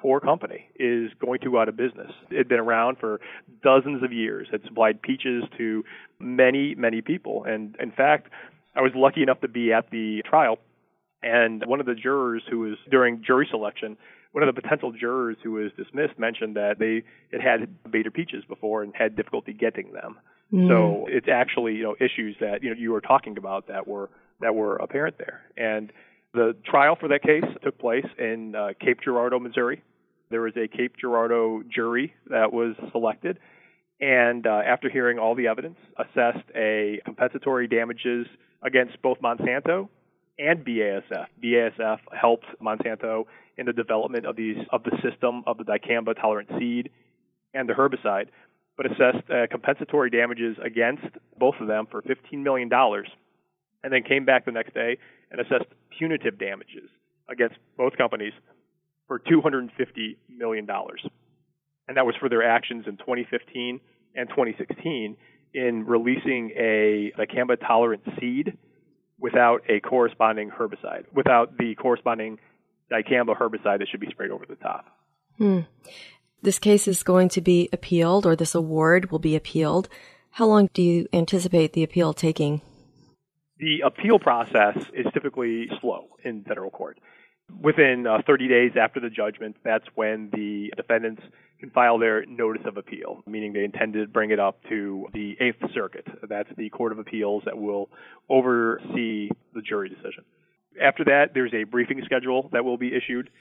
poor 0.02 0.20
company 0.20 0.68
is 0.78 1.12
going 1.20 1.39
to 1.39 1.50
go 1.50 1.60
out 1.60 1.70
of 1.70 1.76
business. 1.76 2.12
It 2.30 2.38
had 2.38 2.48
been 2.48 2.60
around 2.60 2.98
for 3.00 3.20
dozens 3.63 4.04
of 4.04 4.12
years. 4.12 4.48
It 4.54 4.62
supplied 4.65 5.02
peaches 5.02 5.44
to 5.58 5.84
many, 6.20 6.76
many 6.76 7.02
people. 7.02 7.44
And 7.46 7.76
in 7.80 7.91
fact, 7.91 8.30
I 8.76 8.82
was 8.82 8.91
lucky 8.94 9.24
enough 9.24 9.41
to 9.41 9.48
be 9.48 9.72
at 9.72 9.89
the 9.89 10.22
trial, 10.30 10.60
and 11.24 11.63
one 11.65 11.80
of 11.80 11.86
the 11.86 11.96
jurors 11.96 12.44
who 12.50 12.60
was 12.60 12.78
during 12.89 13.24
jury 13.26 13.48
selection 13.50 13.98
one 14.36 14.46
of 14.46 14.54
the 14.54 14.62
potential 14.62 14.91
jurors 14.91 15.38
who 15.41 15.52
was 15.52 15.72
dismissed 15.78 16.20
mentioned 16.20 16.58
that 16.58 16.78
they 16.78 17.04
had 17.32 17.39
had 17.39 17.89
Bader 17.89 18.12
peaches 18.12 18.44
before 18.46 18.84
and 18.84 18.94
had 18.94 19.15
difficulty 19.15 19.54
getting 19.54 19.94
them. 19.94 20.18
Mm. 20.53 20.67
So 20.67 21.05
it's 21.10 21.27
actually 21.31 21.75
you 21.75 21.84
know 21.84 21.95
issues 21.99 22.36
that 22.39 22.63
you 22.63 22.69
know 22.69 22.75
you 22.77 22.91
were 22.91 23.01
talking 23.01 23.38
about 23.38 23.67
that 23.67 23.88
were 23.88 24.10
that 24.41 24.55
were 24.55 24.77
apparent 24.77 25.17
there. 25.17 25.41
And 25.58 25.91
the 26.34 26.55
trial 26.65 26.97
for 26.99 27.08
that 27.10 27.23
case 27.23 27.45
took 27.63 27.79
place 27.79 28.05
in 28.17 28.55
uh, 28.55 28.69
Cape 28.79 28.99
Girardeau, 29.03 29.39
Missouri. 29.39 29.81
There 30.29 30.41
was 30.41 30.53
a 30.58 30.67
Cape 30.67 30.95
Girardeau 30.99 31.63
jury 31.73 32.13
that 32.29 32.51
was 32.51 32.75
selected, 32.91 33.39
and 34.01 34.45
uh, 34.45 34.62
after 34.65 34.89
hearing 34.89 35.19
all 35.19 35.36
the 35.36 35.47
evidence, 35.47 35.77
assessed 35.97 36.45
a 36.55 36.99
compensatory 37.05 37.67
damages 37.67 38.27
against 38.63 39.01
both 39.01 39.19
Monsanto 39.21 39.88
and 40.38 40.65
BASF. 40.65 41.27
BASF 41.41 41.99
helped 42.12 42.45
Monsanto 42.62 43.25
in 43.58 43.65
the 43.65 43.73
development 43.73 44.25
of 44.25 44.36
these 44.36 44.58
of 44.71 44.84
the 44.84 44.91
system 45.01 45.43
of 45.47 45.58
the 45.58 45.63
dicamba 45.63 46.19
tolerant 46.19 46.49
seed 46.60 46.89
and 47.53 47.69
the 47.69 47.73
herbicide, 47.73 48.27
but 48.78 48.86
assessed 48.86 49.30
uh, 49.30 49.48
compensatory 49.50 50.10
damages 50.10 50.58
against 50.64 51.04
both 51.38 51.56
of 51.62 51.68
them 51.68 51.86
for 51.90 52.02
15 52.02 52.44
million 52.44 52.70
dollars, 52.70 53.08
and 53.84 53.92
then 53.94 54.04
came 54.04 54.26
back 54.26 54.46
the 54.46 54.52
next 54.52 54.74
day 54.74 54.98
and 55.32 55.40
assessed 55.40 55.70
punitive 55.98 56.38
damages 56.38 56.90
against 57.30 57.56
both 57.78 57.96
companies 57.98 58.34
for 59.08 59.20
250 59.20 60.18
million 60.30 60.66
dollars. 60.66 61.02
and 61.88 61.98
that 61.98 62.06
was 62.06 62.16
for 62.20 62.30
their 62.30 62.44
actions 62.44 62.86
in 62.88 62.98
2015 62.98 63.80
and 64.16 64.30
2016 64.30 65.16
in 65.54 65.86
releasing 65.86 66.52
a 66.58 67.12
dicamba 67.18 67.58
tolerant 67.60 68.02
seed 68.20 68.58
without 69.20 69.62
a 69.70 69.80
corresponding 69.80 70.50
herbicide, 70.50 71.06
without 71.14 71.58
the 71.58 71.76
corresponding 71.76 72.38
dicamba 72.92 73.38
herbicide 73.38 73.80
that 73.80 73.88
should 73.90 74.00
be 74.00 74.10
sprayed 74.10 74.32
over 74.32 74.46
the 74.48 74.56
top. 74.56 74.86
Hmm. 75.38 75.60
This 76.45 76.60
case 76.60 76.88
is 76.88 77.01
going 77.01 77.29
to 77.29 77.41
be 77.41 77.69
appealed, 77.73 78.27
or 78.27 78.36
this 78.36 78.53
award 78.53 79.10
will 79.10 79.17
be 79.17 79.36
appealed. 79.36 79.89
How 80.29 80.45
long 80.45 80.69
do 80.75 80.84
you 80.84 81.08
anticipate 81.12 81.73
the 81.73 81.81
appeal 81.81 82.13
taking? 82.13 82.62
The 83.58 83.81
appeal 83.84 84.19
process 84.19 84.77
is 84.93 85.08
typically 85.12 85.69
slow 85.81 86.05
in 86.23 86.43
federal 86.43 86.69
court. 86.69 86.99
Within 87.60 88.05
uh, 88.05 88.21
30 88.27 88.47
days 88.47 88.71
after 88.79 88.99
the 88.99 89.10
judgment, 89.10 89.55
that's 89.63 89.88
when 89.95 90.29
the 90.34 90.71
defendants 90.77 91.23
can 91.60 91.71
file 91.71 91.97
their 91.97 92.23
notice 92.27 92.62
of 92.67 92.77
appeal, 92.77 93.23
meaning 93.25 93.53
they 93.53 93.63
intend 93.63 93.93
to 93.93 94.05
bring 94.05 94.29
it 94.29 94.39
up 94.39 94.60
to 94.69 95.08
the 95.13 95.36
Eighth 95.39 95.73
Circuit. 95.73 96.05
That's 96.29 96.49
the 96.55 96.69
Court 96.69 96.91
of 96.91 96.99
Appeals 96.99 97.41
that 97.45 97.58
will 97.58 97.89
oversee 98.29 99.31
the 99.55 99.63
jury 99.67 99.89
decision. 99.89 100.23
After 100.79 101.05
that, 101.05 101.34
there's 101.34 101.55
a 101.55 101.63
briefing 101.63 102.03
schedule 102.05 102.49
that 102.53 102.63
will 102.63 102.77
be 102.77 102.93
issued. 102.93 103.31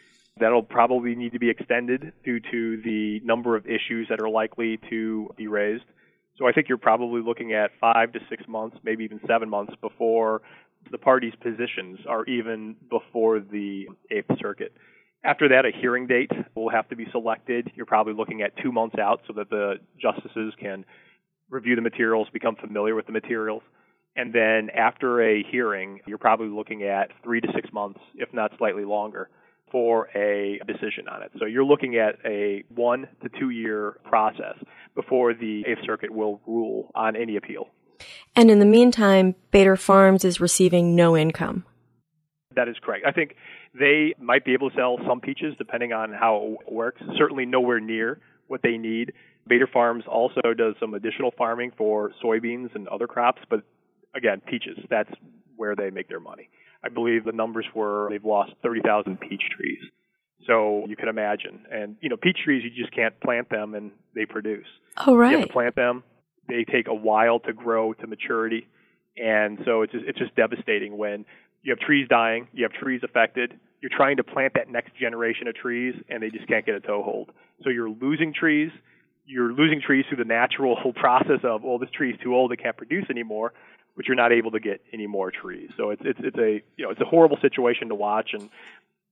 That'll 0.41 0.63
probably 0.63 1.15
need 1.15 1.33
to 1.33 1.39
be 1.39 1.49
extended 1.49 2.13
due 2.25 2.41
to 2.41 2.83
the 2.83 3.21
number 3.25 3.57
of 3.57 3.67
issues 3.67 4.09
that 4.11 4.21
are 4.21 4.29
likely 4.29 4.81
to 4.91 5.31
be 5.37 5.47
raised. 5.47 5.85
So 6.37 6.49
I 6.49 6.53
think 6.53 6.69
you're 6.69 6.79
probably 6.79 7.23
looking 7.23 7.53
at 7.53 7.71
five 7.81 8.13
to 8.13 8.21
six 8.29 8.43
months, 8.49 8.77
maybe 8.83 9.05
even 9.05 9.21
seven 9.29 9.49
months 9.49 9.75
before 9.81 10.43
the 10.91 10.99
parties' 10.99 11.35
positions 11.41 12.01
are 12.09 12.25
even 12.27 12.77
before 12.91 13.41
the 13.41 13.87
Eighth 14.11 14.31
Circuit. 14.41 14.73
After 15.25 15.49
that, 15.49 15.65
a 15.65 15.71
hearing 15.81 16.07
date 16.07 16.31
will 16.55 16.69
have 16.69 16.89
to 16.89 16.97
be 16.97 17.07
selected. 17.11 17.71
You're 17.75 17.87
probably 17.87 18.13
looking 18.13 18.43
at 18.43 18.57
two 18.63 18.73
months 18.73 18.97
out 18.99 19.23
so 19.27 19.33
that 19.35 19.49
the 19.49 19.77
justices 20.01 20.53
can 20.61 20.85
review 21.49 21.77
the 21.77 21.83
materials, 21.83 22.29
become 22.33 22.57
familiar 22.57 22.95
with 22.95 23.07
the 23.07 23.13
materials. 23.13 23.63
And 24.17 24.33
then 24.33 24.69
after 24.71 25.23
a 25.23 25.43
hearing, 25.51 26.01
you're 26.07 26.19
probably 26.19 26.49
looking 26.49 26.83
at 26.83 27.11
three 27.23 27.41
to 27.41 27.49
six 27.55 27.73
months, 27.73 28.01
if 28.17 28.33
not 28.35 28.53
slightly 28.59 28.85
longer, 28.85 29.31
for 29.75 30.09
a 30.15 30.61
decision 30.69 31.09
on 31.09 31.25
it. 31.25 31.33
So 31.37 31.47
you're 31.47 31.65
looking 31.65 31.97
at 31.97 32.15
a 32.25 32.63
one 32.73 33.09
to 33.25 33.29
two 33.41 33.51
year 33.51 33.97
process 34.05 34.55
before 34.95 35.35
the 35.35 35.65
Eighth 35.67 35.85
Circuit 35.85 36.13
will 36.15 36.41
rule 36.47 36.93
on 36.95 37.17
any 37.17 37.35
appeal. 37.35 37.67
And 38.37 38.53
in 38.53 38.61
the 38.61 38.67
meantime, 38.67 39.35
Bader 39.51 39.75
Farms 39.75 40.25
is 40.25 40.41
receiving 40.41 40.95
no 40.95 41.17
income. 41.17 41.65
That 42.55 42.69
is 42.69 42.77
correct. 42.81 43.05
I 43.05 43.11
think 43.11 43.35
they 43.77 44.15
might 44.21 44.45
be 44.45 44.53
able 44.53 44.71
to 44.71 44.77
sell 44.77 44.97
some 45.09 45.21
peaches 45.21 45.57
depending 45.59 45.93
on 45.93 46.13
how 46.13 46.57
it 46.65 46.73
works. 46.73 47.03
Certainly 47.19 47.47
nowhere 47.47 47.81
near 47.81 48.21
what 48.47 48.63
they 48.63 48.77
need. 48.79 49.13
Bader 49.49 49.67
Farms 49.67 50.05
also 50.07 50.41
does 50.57 50.77
some 50.79 50.95
additional 50.95 51.33
farming 51.37 51.73
for 51.77 52.13
soybeans 52.23 52.73
and 52.77 52.87
other 52.87 53.09
crops, 53.09 53.43
but 53.51 53.65
again, 54.15 54.41
peaches, 54.47 54.79
that's 54.89 55.11
where 55.57 55.75
they 55.75 55.91
make 55.91 56.09
their 56.09 56.21
money. 56.21 56.49
I 56.85 56.89
believe 56.89 57.25
the 57.25 57.33
numbers 57.33 57.67
were 57.75 58.09
they've 58.11 58.25
lost 58.25 58.53
30,000 58.63 59.19
peach 59.21 59.43
trees. 59.57 59.81
So 60.47 60.85
you 60.89 60.97
can 60.97 61.09
imagine. 61.09 61.65
And, 61.71 61.97
you 62.01 62.11
know, 62.11 62.17
peach 62.17 62.39
trees, 62.45 62.63
you 62.65 62.71
just 62.71 62.95
can't 62.95 63.19
plant 63.21 63.49
them 63.49 63.75
and 63.75 63.93
they 64.15 64.27
produce. 64.27 64.67
Oh, 65.07 65.17
right. 65.17 65.31
You 65.31 65.39
have 65.39 65.47
to 65.49 65.53
plant 65.53 65.75
them, 65.75 66.03
they 66.49 66.65
take 66.65 66.89
a 66.89 66.95
while 66.95 67.41
to 67.41 67.53
grow 67.53 67.95
to 67.95 68.07
maturity, 68.07 68.69
and 69.17 69.59
so 69.65 69.83
it's 69.83 69.93
just, 69.93 70.05
it's 70.07 70.19
just 70.19 70.35
devastating 70.37 70.99
when 70.99 71.25
you 71.63 71.73
have 71.73 71.79
trees 71.79 72.07
dying, 72.09 72.49
you 72.53 72.65
have 72.65 72.73
trees 72.73 73.01
affected. 73.03 73.55
You're 73.81 73.91
trying 73.95 74.17
to 74.17 74.25
plant 74.25 74.55
that 74.55 74.71
next 74.71 74.97
generation 74.97 75.49
of 75.49 75.55
trees, 75.55 75.95
and 76.09 76.23
they 76.23 76.31
just 76.31 76.47
can't 76.47 76.65
get 76.65 76.75
a 76.75 76.81
toehold. 76.81 77.31
So 77.63 77.71
you're 77.71 77.91
losing 77.91 78.33
trees. 78.35 78.71
You're 79.27 79.53
losing 79.53 79.81
trees 79.81 80.05
through 80.09 80.19
the 80.19 80.29
natural 80.29 80.77
whole 80.77 80.93
process 81.05 81.41
of, 81.43 81.63
well, 81.63 81.79
this 81.79 81.91
tree 81.91 82.13
is 82.13 82.19
too 82.23 82.35
old; 82.35 82.53
it 82.53 82.63
can't 82.63 82.77
produce 82.77 83.07
anymore. 83.09 83.53
But 83.97 84.07
you're 84.07 84.17
not 84.17 84.33
able 84.33 84.51
to 84.53 84.61
get 84.61 84.81
any 84.93 85.07
more 85.07 85.31
trees. 85.31 85.71
So 85.77 85.91
it's 85.91 86.03
it's 86.05 86.19
it's 86.23 86.37
a 86.37 86.63
you 86.77 86.85
know 86.85 86.91
it's 86.91 87.01
a 87.01 87.05
horrible 87.05 87.39
situation 87.41 87.89
to 87.89 87.95
watch, 87.95 88.31
and 88.33 88.51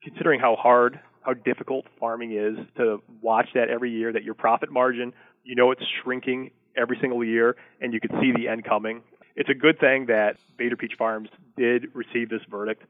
considering 0.02 0.40
how 0.40 0.56
hard, 0.56 0.98
how 1.22 1.34
difficult 1.34 1.86
farming 2.00 2.32
is 2.32 2.58
to 2.76 3.00
watch 3.20 3.48
that 3.54 3.68
every 3.68 3.90
year, 3.90 4.12
that 4.12 4.24
your 4.24 4.34
profit 4.34 4.70
margin, 4.70 5.12
you 5.44 5.54
know, 5.54 5.70
it's 5.70 5.82
shrinking 6.02 6.50
every 6.76 6.98
single 7.00 7.24
year, 7.24 7.56
and 7.80 7.92
you 7.92 8.00
could 8.00 8.12
see 8.20 8.32
the 8.32 8.48
end 8.48 8.64
coming. 8.64 9.02
It's 9.36 9.48
a 9.48 9.54
good 9.54 9.78
thing 9.78 10.06
that 10.06 10.36
Bader 10.58 10.76
Peach 10.76 10.94
Farms 10.98 11.28
did 11.56 11.94
receive 11.94 12.28
this 12.28 12.42
verdict. 12.50 12.82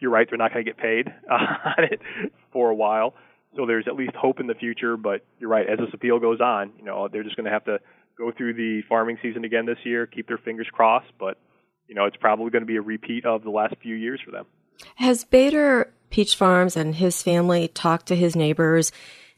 You're 0.00 0.10
right; 0.10 0.28
they're 0.28 0.38
not 0.38 0.52
going 0.52 0.64
to 0.64 0.70
get 0.70 0.78
paid 0.78 1.08
on 1.30 1.84
it 1.84 2.00
for 2.52 2.70
a 2.70 2.74
while, 2.74 3.14
so 3.56 3.66
there's 3.66 3.86
at 3.88 3.96
least 3.96 4.14
hope 4.14 4.38
in 4.38 4.46
the 4.46 4.54
future. 4.54 4.96
But 4.96 5.24
you're 5.38 5.50
right; 5.50 5.66
as 5.68 5.78
this 5.78 5.88
appeal 5.92 6.18
goes 6.18 6.40
on, 6.40 6.72
you 6.78 6.84
know, 6.84 7.08
they're 7.08 7.24
just 7.24 7.36
going 7.36 7.46
to 7.46 7.50
have 7.50 7.64
to 7.64 7.78
go 8.18 8.32
through 8.36 8.54
the 8.54 8.82
farming 8.88 9.18
season 9.22 9.44
again 9.44 9.64
this 9.64 9.78
year, 9.84 10.06
keep 10.06 10.26
their 10.26 10.38
fingers 10.38 10.66
crossed. 10.72 11.12
But 11.18 11.38
you 11.86 11.94
know, 11.94 12.04
it's 12.04 12.16
probably 12.16 12.50
going 12.50 12.62
to 12.62 12.66
be 12.66 12.76
a 12.76 12.82
repeat 12.82 13.24
of 13.24 13.44
the 13.44 13.50
last 13.50 13.74
few 13.82 13.94
years 13.94 14.20
for 14.24 14.30
them. 14.30 14.46
Has 14.96 15.24
Bader 15.24 15.90
Peach 16.10 16.36
Farms 16.36 16.76
and 16.76 16.96
his 16.96 17.22
family 17.22 17.68
talked 17.68 18.06
to 18.06 18.16
his 18.16 18.36
neighbors 18.36 18.92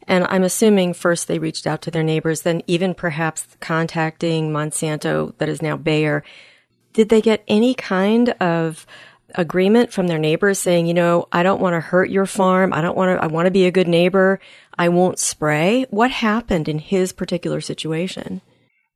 and 0.07 0.27
I'm 0.29 0.45
assuming 0.45 0.95
first 0.95 1.29
they 1.29 1.39
reached 1.39 1.67
out 1.67 1.83
to 1.83 1.91
their 1.91 2.03
neighbors, 2.03 2.43
then 2.43 2.63
even 2.67 2.95
perhaps 2.95 3.47
contacting 3.61 4.51
Monsanto, 4.51 5.37
that 5.39 5.49
is 5.49 5.63
now 5.63 5.77
Bayer. 5.77 6.25
Did 6.93 7.11
they 7.11 7.21
get 7.21 7.45
any 7.47 7.75
kind 7.75 8.31
of 8.41 8.87
agreement 9.35 9.93
from 9.93 10.09
their 10.09 10.19
neighbors 10.19 10.59
saying, 10.59 10.87
you 10.87 10.95
know, 10.95 11.29
I 11.31 11.43
don't 11.43 11.61
want 11.61 11.75
to 11.75 11.81
hurt 11.81 12.11
your 12.11 12.27
farm. 12.27 12.73
I 12.73 12.81
don't 12.81 12.97
want 12.97 13.17
to, 13.17 13.23
I 13.23 13.29
want 13.29 13.47
to 13.47 13.53
be 13.53 13.67
a 13.67 13.71
good 13.71 13.87
neighbor. 13.87 14.41
I 14.77 14.89
won't 14.89 15.19
spray. 15.19 15.87
What 15.91 16.11
happened 16.11 16.69
in 16.69 16.81
his 16.81 17.13
particular 17.13 17.61
situation? 17.61 18.41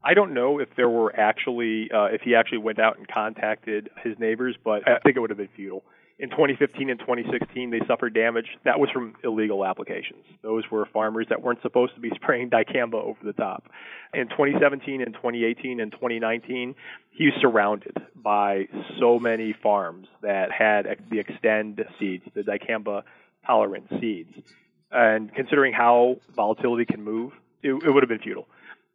I 0.04 0.14
don't 0.14 0.34
know 0.34 0.58
if 0.60 0.68
there 0.76 0.88
were 0.88 1.18
actually, 1.18 1.90
uh, 1.90 2.06
if 2.06 2.20
he 2.20 2.34
actually 2.34 2.58
went 2.58 2.78
out 2.78 2.98
and 2.98 3.08
contacted 3.08 3.90
his 4.02 4.18
neighbors, 4.18 4.56
but 4.62 4.86
I 4.86 4.98
think 4.98 5.16
it 5.16 5.20
would 5.20 5.30
have 5.30 5.38
been 5.38 5.48
futile 5.56 5.82
in 6.18 6.30
2015 6.30 6.90
and 6.90 6.98
2016 7.00 7.70
they 7.70 7.80
suffered 7.86 8.14
damage. 8.14 8.46
That 8.64 8.78
was 8.78 8.90
from 8.90 9.14
illegal 9.24 9.64
applications. 9.64 10.24
Those 10.42 10.64
were 10.70 10.86
farmers 10.86 11.26
that 11.30 11.42
weren't 11.42 11.60
supposed 11.62 11.94
to 11.94 12.00
be 12.00 12.10
spraying 12.14 12.50
dicamba 12.50 12.94
over 12.94 13.18
the 13.22 13.32
top. 13.32 13.64
In 14.12 14.28
2017 14.28 15.02
and 15.02 15.14
2018 15.14 15.80
and 15.80 15.90
2019, 15.90 16.74
he 17.10 17.26
was 17.26 17.34
surrounded 17.40 17.96
by 18.14 18.68
so 18.98 19.18
many 19.18 19.54
farms 19.62 20.06
that 20.22 20.52
had 20.52 20.86
the 21.10 21.22
Xtend 21.22 21.84
seeds, 21.98 22.24
the 22.34 22.42
dicamba 22.42 23.02
tolerant 23.46 23.86
seeds. 24.00 24.32
And 24.90 25.34
considering 25.34 25.72
how 25.72 26.18
volatility 26.36 26.84
can 26.84 27.02
move, 27.02 27.32
it, 27.62 27.72
it 27.72 27.90
would 27.90 28.02
have 28.02 28.08
been 28.08 28.20
futile. 28.20 28.46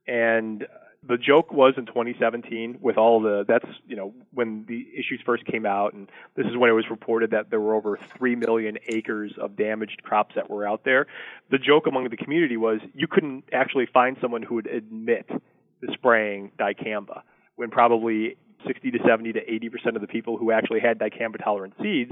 And 0.07 0.65
the 1.07 1.17
joke 1.17 1.53
was 1.53 1.75
in 1.77 1.85
2017 1.85 2.79
with 2.81 2.97
all 2.97 3.21
the 3.21 3.45
that's 3.47 3.65
you 3.87 3.95
know 3.95 4.13
when 4.33 4.65
the 4.67 4.85
issues 4.93 5.21
first 5.25 5.45
came 5.45 5.65
out 5.65 5.93
and 5.93 6.09
this 6.35 6.45
is 6.45 6.57
when 6.57 6.69
it 6.69 6.73
was 6.73 6.89
reported 6.89 7.31
that 7.31 7.49
there 7.49 7.59
were 7.59 7.73
over 7.73 7.97
3 8.17 8.35
million 8.35 8.77
acres 8.87 9.33
of 9.39 9.55
damaged 9.55 10.03
crops 10.03 10.35
that 10.35 10.49
were 10.49 10.67
out 10.67 10.83
there. 10.83 11.07
The 11.51 11.57
joke 11.57 11.87
among 11.87 12.09
the 12.09 12.17
community 12.17 12.57
was 12.57 12.81
you 12.93 13.07
couldn't 13.07 13.45
actually 13.53 13.85
find 13.85 14.17
someone 14.21 14.43
who 14.43 14.55
would 14.55 14.67
admit 14.67 15.27
to 15.27 15.93
spraying 15.93 16.51
dicamba 16.59 17.21
when 17.55 17.69
probably 17.69 18.35
60 18.67 18.91
to 18.91 18.99
70 19.07 19.33
to 19.33 19.53
80 19.53 19.69
percent 19.69 19.95
of 19.95 20.01
the 20.01 20.07
people 20.07 20.37
who 20.37 20.51
actually 20.51 20.81
had 20.81 20.99
dicamba 20.99 21.41
tolerant 21.41 21.75
seeds 21.81 22.11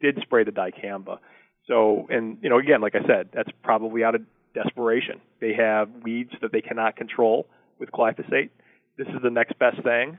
did 0.00 0.18
spray 0.22 0.42
the 0.42 0.52
dicamba. 0.52 1.18
So 1.66 2.06
and 2.08 2.38
you 2.40 2.48
know 2.48 2.58
again 2.58 2.80
like 2.80 2.94
I 2.94 3.06
said 3.06 3.28
that's 3.34 3.50
probably 3.62 4.04
out 4.04 4.14
of 4.14 4.22
desperation. 4.54 5.20
They 5.38 5.52
have 5.52 5.90
weeds 6.02 6.32
that 6.40 6.50
they 6.50 6.62
cannot 6.62 6.96
control 6.96 7.46
with 7.78 7.90
glyphosate. 7.90 8.50
This 8.96 9.08
is 9.08 9.22
the 9.22 9.30
next 9.30 9.58
best 9.58 9.82
thing. 9.82 10.18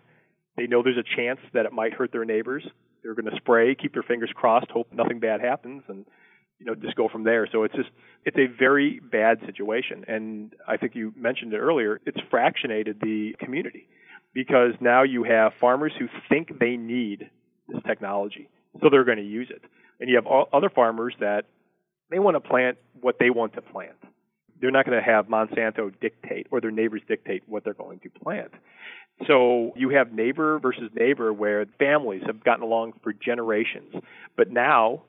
They 0.55 0.67
know 0.67 0.81
there's 0.83 0.97
a 0.97 1.15
chance 1.15 1.39
that 1.53 1.65
it 1.65 1.71
might 1.71 1.93
hurt 1.93 2.11
their 2.11 2.25
neighbors. 2.25 2.67
They're 3.03 3.13
going 3.13 3.29
to 3.29 3.35
spray, 3.37 3.75
keep 3.75 3.93
their 3.93 4.03
fingers 4.03 4.31
crossed, 4.33 4.69
hope 4.71 4.91
nothing 4.91 5.19
bad 5.19 5.39
happens, 5.39 5.83
and 5.87 6.05
you 6.59 6.65
know 6.65 6.75
just 6.75 6.95
go 6.95 7.07
from 7.07 7.23
there. 7.23 7.47
So 7.51 7.63
it's 7.63 7.75
just 7.75 7.89
it's 8.25 8.37
a 8.37 8.47
very 8.47 8.99
bad 8.99 9.39
situation, 9.45 10.05
and 10.07 10.53
I 10.67 10.77
think 10.77 10.95
you 10.95 11.13
mentioned 11.15 11.53
it 11.53 11.57
earlier. 11.57 12.01
It's 12.05 12.19
fractionated 12.31 12.99
the 12.99 13.35
community 13.39 13.87
because 14.33 14.73
now 14.81 15.03
you 15.03 15.23
have 15.23 15.53
farmers 15.53 15.93
who 15.97 16.07
think 16.27 16.59
they 16.59 16.75
need 16.75 17.29
this 17.67 17.81
technology, 17.85 18.49
so 18.81 18.89
they're 18.89 19.05
going 19.05 19.19
to 19.19 19.23
use 19.23 19.49
it, 19.49 19.61
and 19.99 20.09
you 20.09 20.15
have 20.15 20.27
other 20.51 20.69
farmers 20.69 21.15
that 21.19 21.45
they 22.09 22.19
want 22.19 22.35
to 22.35 22.41
plant 22.41 22.77
what 22.99 23.17
they 23.19 23.29
want 23.29 23.53
to 23.53 23.61
plant 23.61 23.95
they're 24.59 24.71
not 24.71 24.85
going 24.85 24.97
to 24.97 25.03
have 25.03 25.27
Monsanto 25.27 25.91
dictate 25.99 26.47
or 26.51 26.61
their 26.61 26.71
neighbors 26.71 27.01
dictate 27.07 27.43
what 27.47 27.63
they're 27.63 27.73
going 27.73 27.99
to 27.99 28.09
plant. 28.09 28.51
So 29.27 29.71
you 29.75 29.89
have 29.89 30.11
neighbor 30.11 30.59
versus 30.59 30.91
neighbor 30.93 31.33
where 31.33 31.65
families 31.79 32.21
have 32.27 32.43
gotten 32.43 32.63
along 32.63 32.93
for 33.03 33.13
generations, 33.13 33.93
but 34.35 34.51
now 34.51 35.03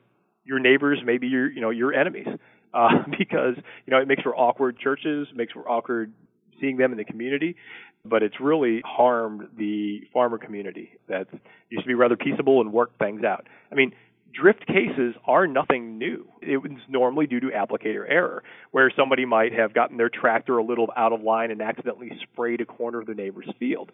your 0.45 0.59
neighbors 0.59 0.99
maybe 1.05 1.27
your 1.27 1.51
you 1.51 1.61
know 1.61 1.69
your 1.69 1.93
enemies 1.93 2.27
uh, 2.73 2.89
because 3.17 3.55
you 3.85 3.91
know 3.91 3.99
it 3.99 4.07
makes 4.07 4.23
for 4.23 4.35
awkward 4.35 4.79
churches, 4.79 5.27
makes 5.35 5.53
for 5.53 5.69
awkward 5.69 6.11
seeing 6.59 6.77
them 6.77 6.91
in 6.91 6.97
the 6.97 7.05
community, 7.05 7.55
but 8.03 8.23
it's 8.23 8.39
really 8.39 8.81
harmed 8.85 9.47
the 9.57 10.01
farmer 10.11 10.37
community 10.37 10.91
that 11.07 11.27
used 11.69 11.83
to 11.83 11.87
be 11.87 11.93
rather 11.93 12.17
peaceable 12.17 12.61
and 12.61 12.73
work 12.73 12.97
things 12.97 13.23
out. 13.23 13.47
I 13.71 13.75
mean, 13.75 13.93
drift 14.33 14.65
cases 14.67 15.15
are 15.25 15.47
nothing 15.47 15.97
new. 15.97 16.27
It 16.41 16.57
was 16.57 16.71
normally 16.87 17.27
due 17.27 17.39
to 17.39 17.47
applicator 17.47 18.05
error, 18.09 18.43
where 18.71 18.91
somebody 18.95 19.25
might 19.25 19.53
have 19.53 19.73
gotten 19.73 19.97
their 19.97 20.09
tractor 20.09 20.57
a 20.57 20.63
little 20.63 20.87
out 20.95 21.13
of 21.13 21.21
line 21.21 21.51
and 21.51 21.61
accidentally 21.61 22.11
sprayed 22.23 22.61
a 22.61 22.65
corner 22.65 22.99
of 22.99 23.05
their 23.05 23.15
neighbor's 23.15 23.49
field. 23.59 23.91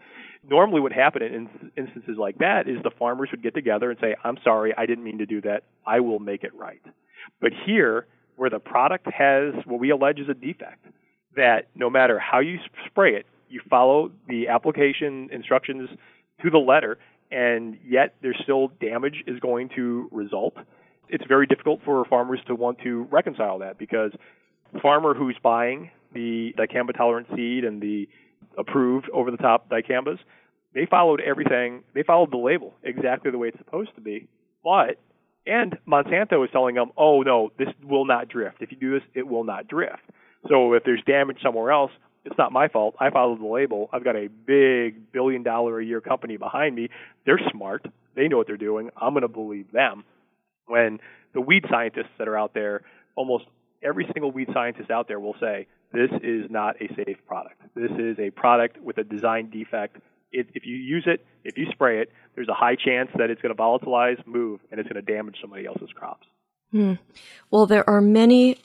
Normally, 0.47 0.81
what 0.81 0.91
happened 0.91 1.25
in 1.25 1.49
instances 1.77 2.17
like 2.17 2.37
that 2.39 2.67
is 2.67 2.77
the 2.83 2.91
farmers 2.97 3.29
would 3.31 3.43
get 3.43 3.53
together 3.53 3.89
and 3.89 3.99
say, 3.99 4.15
I'm 4.23 4.37
sorry, 4.43 4.73
I 4.77 4.85
didn't 4.85 5.03
mean 5.03 5.19
to 5.19 5.25
do 5.25 5.41
that. 5.41 5.63
I 5.85 5.99
will 5.99 6.19
make 6.19 6.43
it 6.43 6.53
right. 6.55 6.81
But 7.41 7.51
here, 7.65 8.07
where 8.35 8.49
the 8.49 8.59
product 8.59 9.07
has 9.11 9.53
what 9.65 9.79
we 9.79 9.89
allege 9.89 10.19
is 10.19 10.29
a 10.29 10.33
defect, 10.33 10.85
that 11.35 11.67
no 11.75 11.89
matter 11.89 12.19
how 12.19 12.39
you 12.39 12.57
spray 12.85 13.15
it, 13.15 13.25
you 13.49 13.61
follow 13.69 14.11
the 14.27 14.47
application 14.47 15.29
instructions 15.31 15.89
to 16.41 16.49
the 16.49 16.57
letter, 16.57 16.97
and 17.35 17.77
yet 17.85 18.15
there's 18.21 18.39
still 18.43 18.69
damage 18.79 19.25
is 19.27 19.41
going 19.41 19.69
to 19.75 20.07
result. 20.13 20.55
It's 21.09 21.25
very 21.27 21.45
difficult 21.45 21.81
for 21.83 22.05
farmers 22.05 22.39
to 22.47 22.55
want 22.55 22.79
to 22.83 23.03
reconcile 23.11 23.59
that 23.59 23.77
because 23.77 24.13
the 24.73 24.79
farmer 24.79 25.13
who's 25.13 25.35
buying 25.43 25.91
the 26.13 26.55
dicamba 26.57 26.95
tolerant 26.95 27.27
seed 27.35 27.65
and 27.65 27.81
the 27.81 28.07
approved 28.57 29.09
over 29.13 29.31
the 29.31 29.37
top 29.37 29.69
dicambas, 29.69 30.17
they 30.73 30.85
followed 30.85 31.19
everything, 31.19 31.83
they 31.93 32.03
followed 32.03 32.31
the 32.31 32.37
label 32.37 32.73
exactly 32.83 33.31
the 33.31 33.37
way 33.37 33.49
it's 33.49 33.57
supposed 33.57 33.93
to 33.95 34.01
be. 34.01 34.29
But, 34.63 34.97
and 35.45 35.77
Monsanto 35.85 36.41
is 36.45 36.49
telling 36.53 36.75
them, 36.75 36.91
oh 36.95 37.21
no, 37.21 37.51
this 37.59 37.67
will 37.83 38.05
not 38.05 38.29
drift. 38.29 38.61
If 38.61 38.71
you 38.71 38.77
do 38.77 38.93
this, 38.93 39.03
it 39.13 39.27
will 39.27 39.43
not 39.43 39.67
drift. 39.67 40.03
So 40.47 40.71
if 40.71 40.85
there's 40.85 41.03
damage 41.05 41.39
somewhere 41.43 41.71
else, 41.71 41.91
it's 42.25 42.37
not 42.37 42.51
my 42.51 42.67
fault. 42.67 42.95
I 42.99 43.11
followed 43.11 43.39
the 43.39 43.45
label. 43.45 43.89
I've 43.93 44.03
got 44.03 44.15
a 44.15 44.27
big 44.27 45.11
billion 45.11 45.43
dollar 45.43 45.79
a 45.79 45.85
year 45.85 46.01
company 46.01 46.37
behind 46.37 46.75
me. 46.75 46.89
They're 47.25 47.39
smart. 47.51 47.85
They 48.15 48.27
know 48.27 48.37
what 48.37 48.47
they're 48.47 48.57
doing. 48.57 48.89
I'm 48.97 49.13
going 49.13 49.21
to 49.21 49.27
believe 49.27 49.71
them. 49.71 50.03
When 50.65 50.99
the 51.33 51.41
weed 51.41 51.65
scientists 51.69 52.11
that 52.17 52.27
are 52.27 52.37
out 52.37 52.53
there, 52.53 52.81
almost 53.15 53.45
every 53.83 54.07
single 54.13 54.31
weed 54.31 54.49
scientist 54.53 54.89
out 54.89 55.07
there 55.07 55.19
will 55.19 55.35
say, 55.39 55.67
this 55.93 56.09
is 56.23 56.49
not 56.49 56.75
a 56.81 56.87
safe 56.95 57.17
product. 57.27 57.61
This 57.75 57.91
is 57.97 58.17
a 58.19 58.31
product 58.31 58.81
with 58.81 58.97
a 58.97 59.03
design 59.03 59.49
defect. 59.49 59.97
It, 60.31 60.47
if 60.53 60.65
you 60.65 60.75
use 60.75 61.03
it, 61.05 61.25
if 61.43 61.57
you 61.57 61.67
spray 61.71 62.01
it, 62.01 62.11
there's 62.33 62.49
a 62.49 62.53
high 62.53 62.75
chance 62.75 63.09
that 63.17 63.29
it's 63.29 63.41
going 63.41 63.55
to 63.55 63.61
volatilize, 63.61 64.25
move, 64.25 64.59
and 64.71 64.79
it's 64.79 64.89
going 64.89 65.03
to 65.03 65.13
damage 65.13 65.37
somebody 65.39 65.65
else's 65.65 65.89
crops. 65.93 66.25
Hmm. 66.71 66.93
Well, 67.51 67.67
there 67.67 67.87
are 67.89 68.01
many 68.01 68.57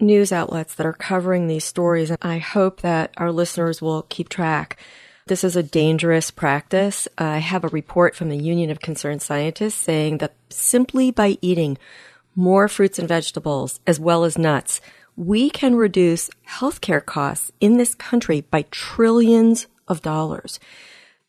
news 0.00 0.32
outlets 0.32 0.74
that 0.74 0.86
are 0.86 0.92
covering 0.92 1.46
these 1.46 1.64
stories, 1.64 2.10
and 2.10 2.18
I 2.22 2.38
hope 2.38 2.80
that 2.82 3.12
our 3.16 3.32
listeners 3.32 3.80
will 3.80 4.02
keep 4.08 4.28
track. 4.28 4.76
This 5.26 5.42
is 5.42 5.56
a 5.56 5.62
dangerous 5.62 6.30
practice. 6.30 7.08
I 7.18 7.38
have 7.38 7.64
a 7.64 7.68
report 7.68 8.14
from 8.14 8.28
the 8.28 8.36
Union 8.36 8.70
of 8.70 8.80
Concerned 8.80 9.22
Scientists 9.22 9.74
saying 9.74 10.18
that 10.18 10.34
simply 10.50 11.10
by 11.10 11.38
eating 11.40 11.78
more 12.34 12.68
fruits 12.68 12.98
and 12.98 13.08
vegetables 13.08 13.80
as 13.86 13.98
well 13.98 14.24
as 14.24 14.38
nuts, 14.38 14.80
we 15.16 15.48
can 15.50 15.74
reduce 15.74 16.30
healthcare 16.48 17.04
costs 17.04 17.50
in 17.60 17.78
this 17.78 17.94
country 17.94 18.42
by 18.42 18.66
trillions 18.70 19.66
of 19.88 20.02
dollars. 20.02 20.60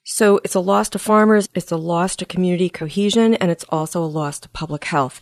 So 0.04 0.40
it's 0.44 0.56
a 0.56 0.60
loss 0.60 0.90
to 0.90 1.00
farmers, 1.00 1.50
it's 1.56 1.72
a 1.72 1.78
loss 1.78 2.16
to 2.18 2.26
community 2.26 2.70
cohesion, 2.70 3.34
and 3.36 3.50
it's 3.50 3.66
also 3.70 4.04
a 4.04 4.06
loss 4.06 4.40
to 4.42 4.50
public 4.50 4.86
health 4.86 5.22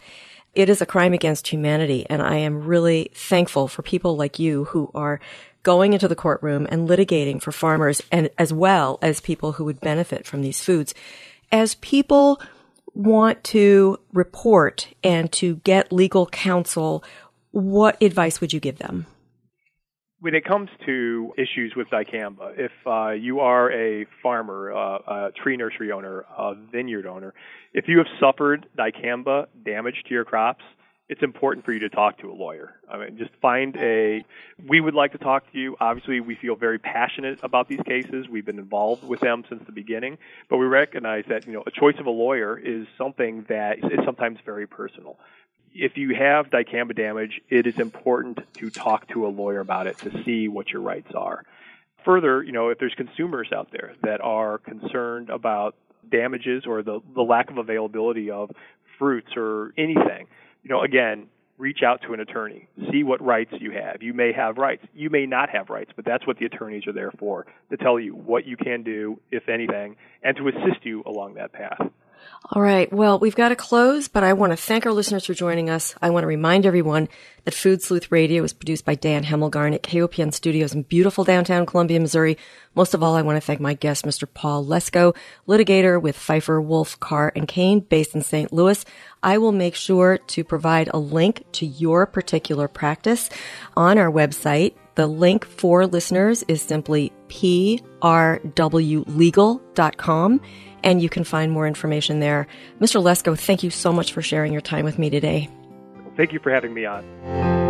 it 0.56 0.70
is 0.70 0.82
a 0.82 0.86
crime 0.86 1.14
against 1.14 1.48
humanity. 1.48 2.06
And 2.10 2.22
I 2.22 2.38
am 2.38 2.64
really 2.64 3.12
thankful 3.14 3.68
for 3.68 3.82
people 3.82 4.16
like 4.16 4.40
you 4.40 4.66
who 4.66 4.90
are 4.96 5.20
going 5.64 5.94
into 5.94 6.08
the 6.08 6.16
courtroom 6.16 6.68
and 6.70 6.88
litigating 6.88 7.42
for 7.42 7.52
farmers 7.52 8.02
and 8.12 8.30
as 8.38 8.54
well 8.54 9.00
as 9.02 9.20
people 9.20 9.54
who 9.54 9.66
would 9.66 9.82
benefit 9.82 10.26
from 10.26 10.42
these 10.42 10.62
foods. 10.62 10.94
As 11.52 11.76
people 11.76 12.42
want 12.94 13.44
to 13.44 14.00
report 14.14 14.88
and 15.04 15.32
to 15.34 15.58
get 15.58 15.92
legal 15.92 16.28
counsel, 16.28 17.04
what 17.52 18.02
advice 18.02 18.40
would 18.40 18.54
you 18.54 18.60
give 18.60 18.78
them? 18.78 19.06
When 20.20 20.34
it 20.34 20.46
comes 20.46 20.70
to 20.86 21.34
issues 21.38 21.74
with 21.76 21.88
dicamba, 21.90 22.58
if 22.58 22.72
uh, 22.86 23.12
you 23.12 23.42
are 23.42 23.72
a 23.72 24.06
farmer, 24.24 24.74
uh, 24.74 25.28
a 25.28 25.32
tree 25.32 25.58
nursery 25.58 25.92
owner, 25.92 26.26
a 26.38 26.56
vineyard 26.72 27.06
owner, 27.06 27.34
if 27.74 27.88
you 27.88 27.98
have 27.98 28.08
suffered 28.20 28.66
dicamba 28.78 29.48
damage 29.64 30.04
to 30.08 30.14
your 30.14 30.26
crops, 30.26 30.64
it's 31.08 31.22
important 31.22 31.66
for 31.66 31.72
you 31.72 31.80
to 31.80 31.90
talk 31.90 32.18
to 32.20 32.32
a 32.32 32.34
lawyer. 32.34 32.80
I 32.90 32.98
mean, 32.98 33.18
just 33.18 33.30
find 33.40 33.76
a. 33.78 34.26
We 34.68 34.82
would 34.82 34.96
like 34.96 35.12
to 35.12 35.20
talk 35.20 35.52
to 35.52 35.60
you. 35.60 35.76
Obviously, 35.80 36.20
we 36.20 36.36
feel 36.36 36.56
very 36.56 36.80
passionate 36.80 37.40
about 37.44 37.68
these 37.68 37.82
cases. 37.86 38.28
We've 38.28 38.46
been 38.46 38.58
involved 38.58 39.04
with 39.04 39.20
them 39.20 39.44
since 39.48 39.62
the 39.68 39.72
beginning, 39.72 40.18
but 40.50 40.58
we 40.58 40.66
recognize 40.66 41.26
that 41.30 41.46
you 41.46 41.54
know 41.54 41.64
a 41.68 41.72
choice 41.72 41.96
of 42.00 42.08
a 42.08 42.12
lawyer 42.12 42.58
is 42.58 42.88
something 42.98 43.46
that 43.50 43.80
is 43.80 44.00
sometimes 44.04 44.40
very 44.46 44.66
personal 44.66 45.20
if 45.76 45.98
you 45.98 46.16
have 46.16 46.50
dicamba 46.50 46.96
damage, 46.96 47.42
it 47.50 47.68
is 47.68 47.78
important 47.80 48.40
to 48.56 48.70
talk 48.70 49.08
to 49.10 49.28
a 49.28 49.30
lawyer 49.30 49.60
about 49.60 49.88
it 49.88 49.98
to 50.00 50.24
see 50.24 50.48
what 50.48 50.70
your 50.70 50.82
rights 50.82 51.12
are. 51.14 51.44
Further, 52.06 52.42
you 52.42 52.52
know, 52.52 52.70
if 52.70 52.80
there's 52.80 52.94
consumers 52.96 53.50
out 53.54 53.70
there 53.72 53.94
that 54.04 54.22
are 54.22 54.58
concerned 54.58 55.30
about 55.30 55.76
damages 56.10 56.66
or 56.66 56.82
the, 56.82 57.02
the 57.14 57.22
lack 57.22 57.50
of 57.50 57.58
availability 57.58 58.32
of 58.32 58.52
fruits 58.98 59.32
or 59.36 59.74
anything, 59.78 60.28
you 60.64 60.70
know, 60.70 60.82
again, 60.82 61.28
reach 61.58 61.84
out 61.84 62.02
to 62.04 62.14
an 62.14 62.20
attorney. 62.20 62.68
See 62.92 63.04
what 63.04 63.22
rights 63.22 63.54
you 63.60 63.72
have. 63.72 64.02
You 64.02 64.14
may 64.14 64.32
have 64.34 64.58
rights. 64.58 64.86
You 64.94 65.10
may 65.10 65.26
not 65.26 65.50
have 65.50 65.70
rights, 65.70 65.92
but 65.96 66.06
that's 66.06 66.26
what 66.28 66.38
the 66.38 66.46
attorneys 66.46 66.86
are 66.88 66.94
there 66.94 67.12
for, 67.12 67.46
to 67.70 67.78
tell 67.78 68.00
you 68.00 68.14
what 68.14 68.46
you 68.46 68.56
can 68.58 68.84
do, 68.84 69.20
if 69.32 69.50
anything, 69.50 69.96
and 70.22 70.38
to 70.38 70.48
assist 70.48 70.86
you 70.86 71.04
along 71.06 71.36
that 71.36 71.54
path. 71.54 71.80
All 72.52 72.62
right. 72.62 72.92
Well, 72.94 73.18
we've 73.18 73.36
got 73.36 73.50
to 73.50 73.56
close, 73.56 74.08
but 74.08 74.24
I 74.24 74.34
want 74.34 74.52
to 74.52 74.58
thank 74.58 74.86
our 74.86 74.92
listeners 74.92 75.26
for 75.26 75.34
joining 75.34 75.68
us. 75.68 75.96
I 76.00 76.12
want 76.12 76.26
to 76.26 76.28
remind 76.28 76.68
everyone 76.68 77.10
that 77.44 77.56
Food 77.56 77.82
Sleuth 77.82 78.12
Radio 78.12 78.44
is 78.44 78.54
produced 78.54 78.86
by 78.86 78.94
Dan 78.94 79.24
Hemmelgarn 79.24 79.74
at 79.74 79.82
KOPN 79.82 80.32
Studios 80.32 80.76
in 80.76 80.84
beautiful 80.84 81.24
downtown 81.24 81.66
Columbia, 81.66 82.00
Missouri. 82.00 82.38
Most 82.76 82.94
of 82.94 83.02
all, 83.02 83.16
I 83.16 83.24
want 83.24 83.38
to 83.38 83.42
thank 83.42 83.60
my 83.60 83.74
guest, 83.74 84.06
Mr. 84.06 84.28
Paul 84.32 84.64
Lesko, 84.64 85.16
litigator 85.48 86.00
with 86.00 86.16
Peiffer, 86.18 86.62
Wolf, 86.64 87.00
Carr, 87.00 87.32
and 87.36 87.48
Kane, 87.48 87.80
based 87.80 88.14
in 88.14 88.22
St. 88.22 88.54
Louis. 88.54 88.86
I 89.24 89.40
will 89.40 89.52
make 89.52 89.74
sure 89.74 90.20
to 90.20 90.44
provide 90.44 90.92
a 90.94 91.00
link 91.00 91.46
to 91.54 91.66
your 91.66 92.06
particular 92.06 92.68
practice 92.68 93.32
on 93.76 93.98
our 93.98 94.12
website. 94.12 94.76
The 94.94 95.08
link 95.08 95.46
for 95.46 95.88
listeners 95.88 96.44
is 96.48 96.62
simply 96.62 97.12
prwlegal.com 97.28 98.42
and 100.86 101.02
you 101.02 101.10
can 101.10 101.26
find 101.26 101.52
more 101.52 101.68
information 101.68 102.22
there. 102.22 102.48
Mr. 102.80 103.02
Lesko, 103.04 103.38
thank 103.38 103.64
you 103.64 103.70
so 103.70 103.92
much 103.92 104.14
for 104.14 104.22
sharing 104.22 104.54
your 104.54 104.62
time 104.62 104.86
with 104.86 104.98
me 104.98 105.10
today. 105.10 105.50
Thank 106.16 106.32
you 106.32 106.40
for 106.40 106.52
having 106.52 106.74
me 106.74 106.86
on. 106.86 107.65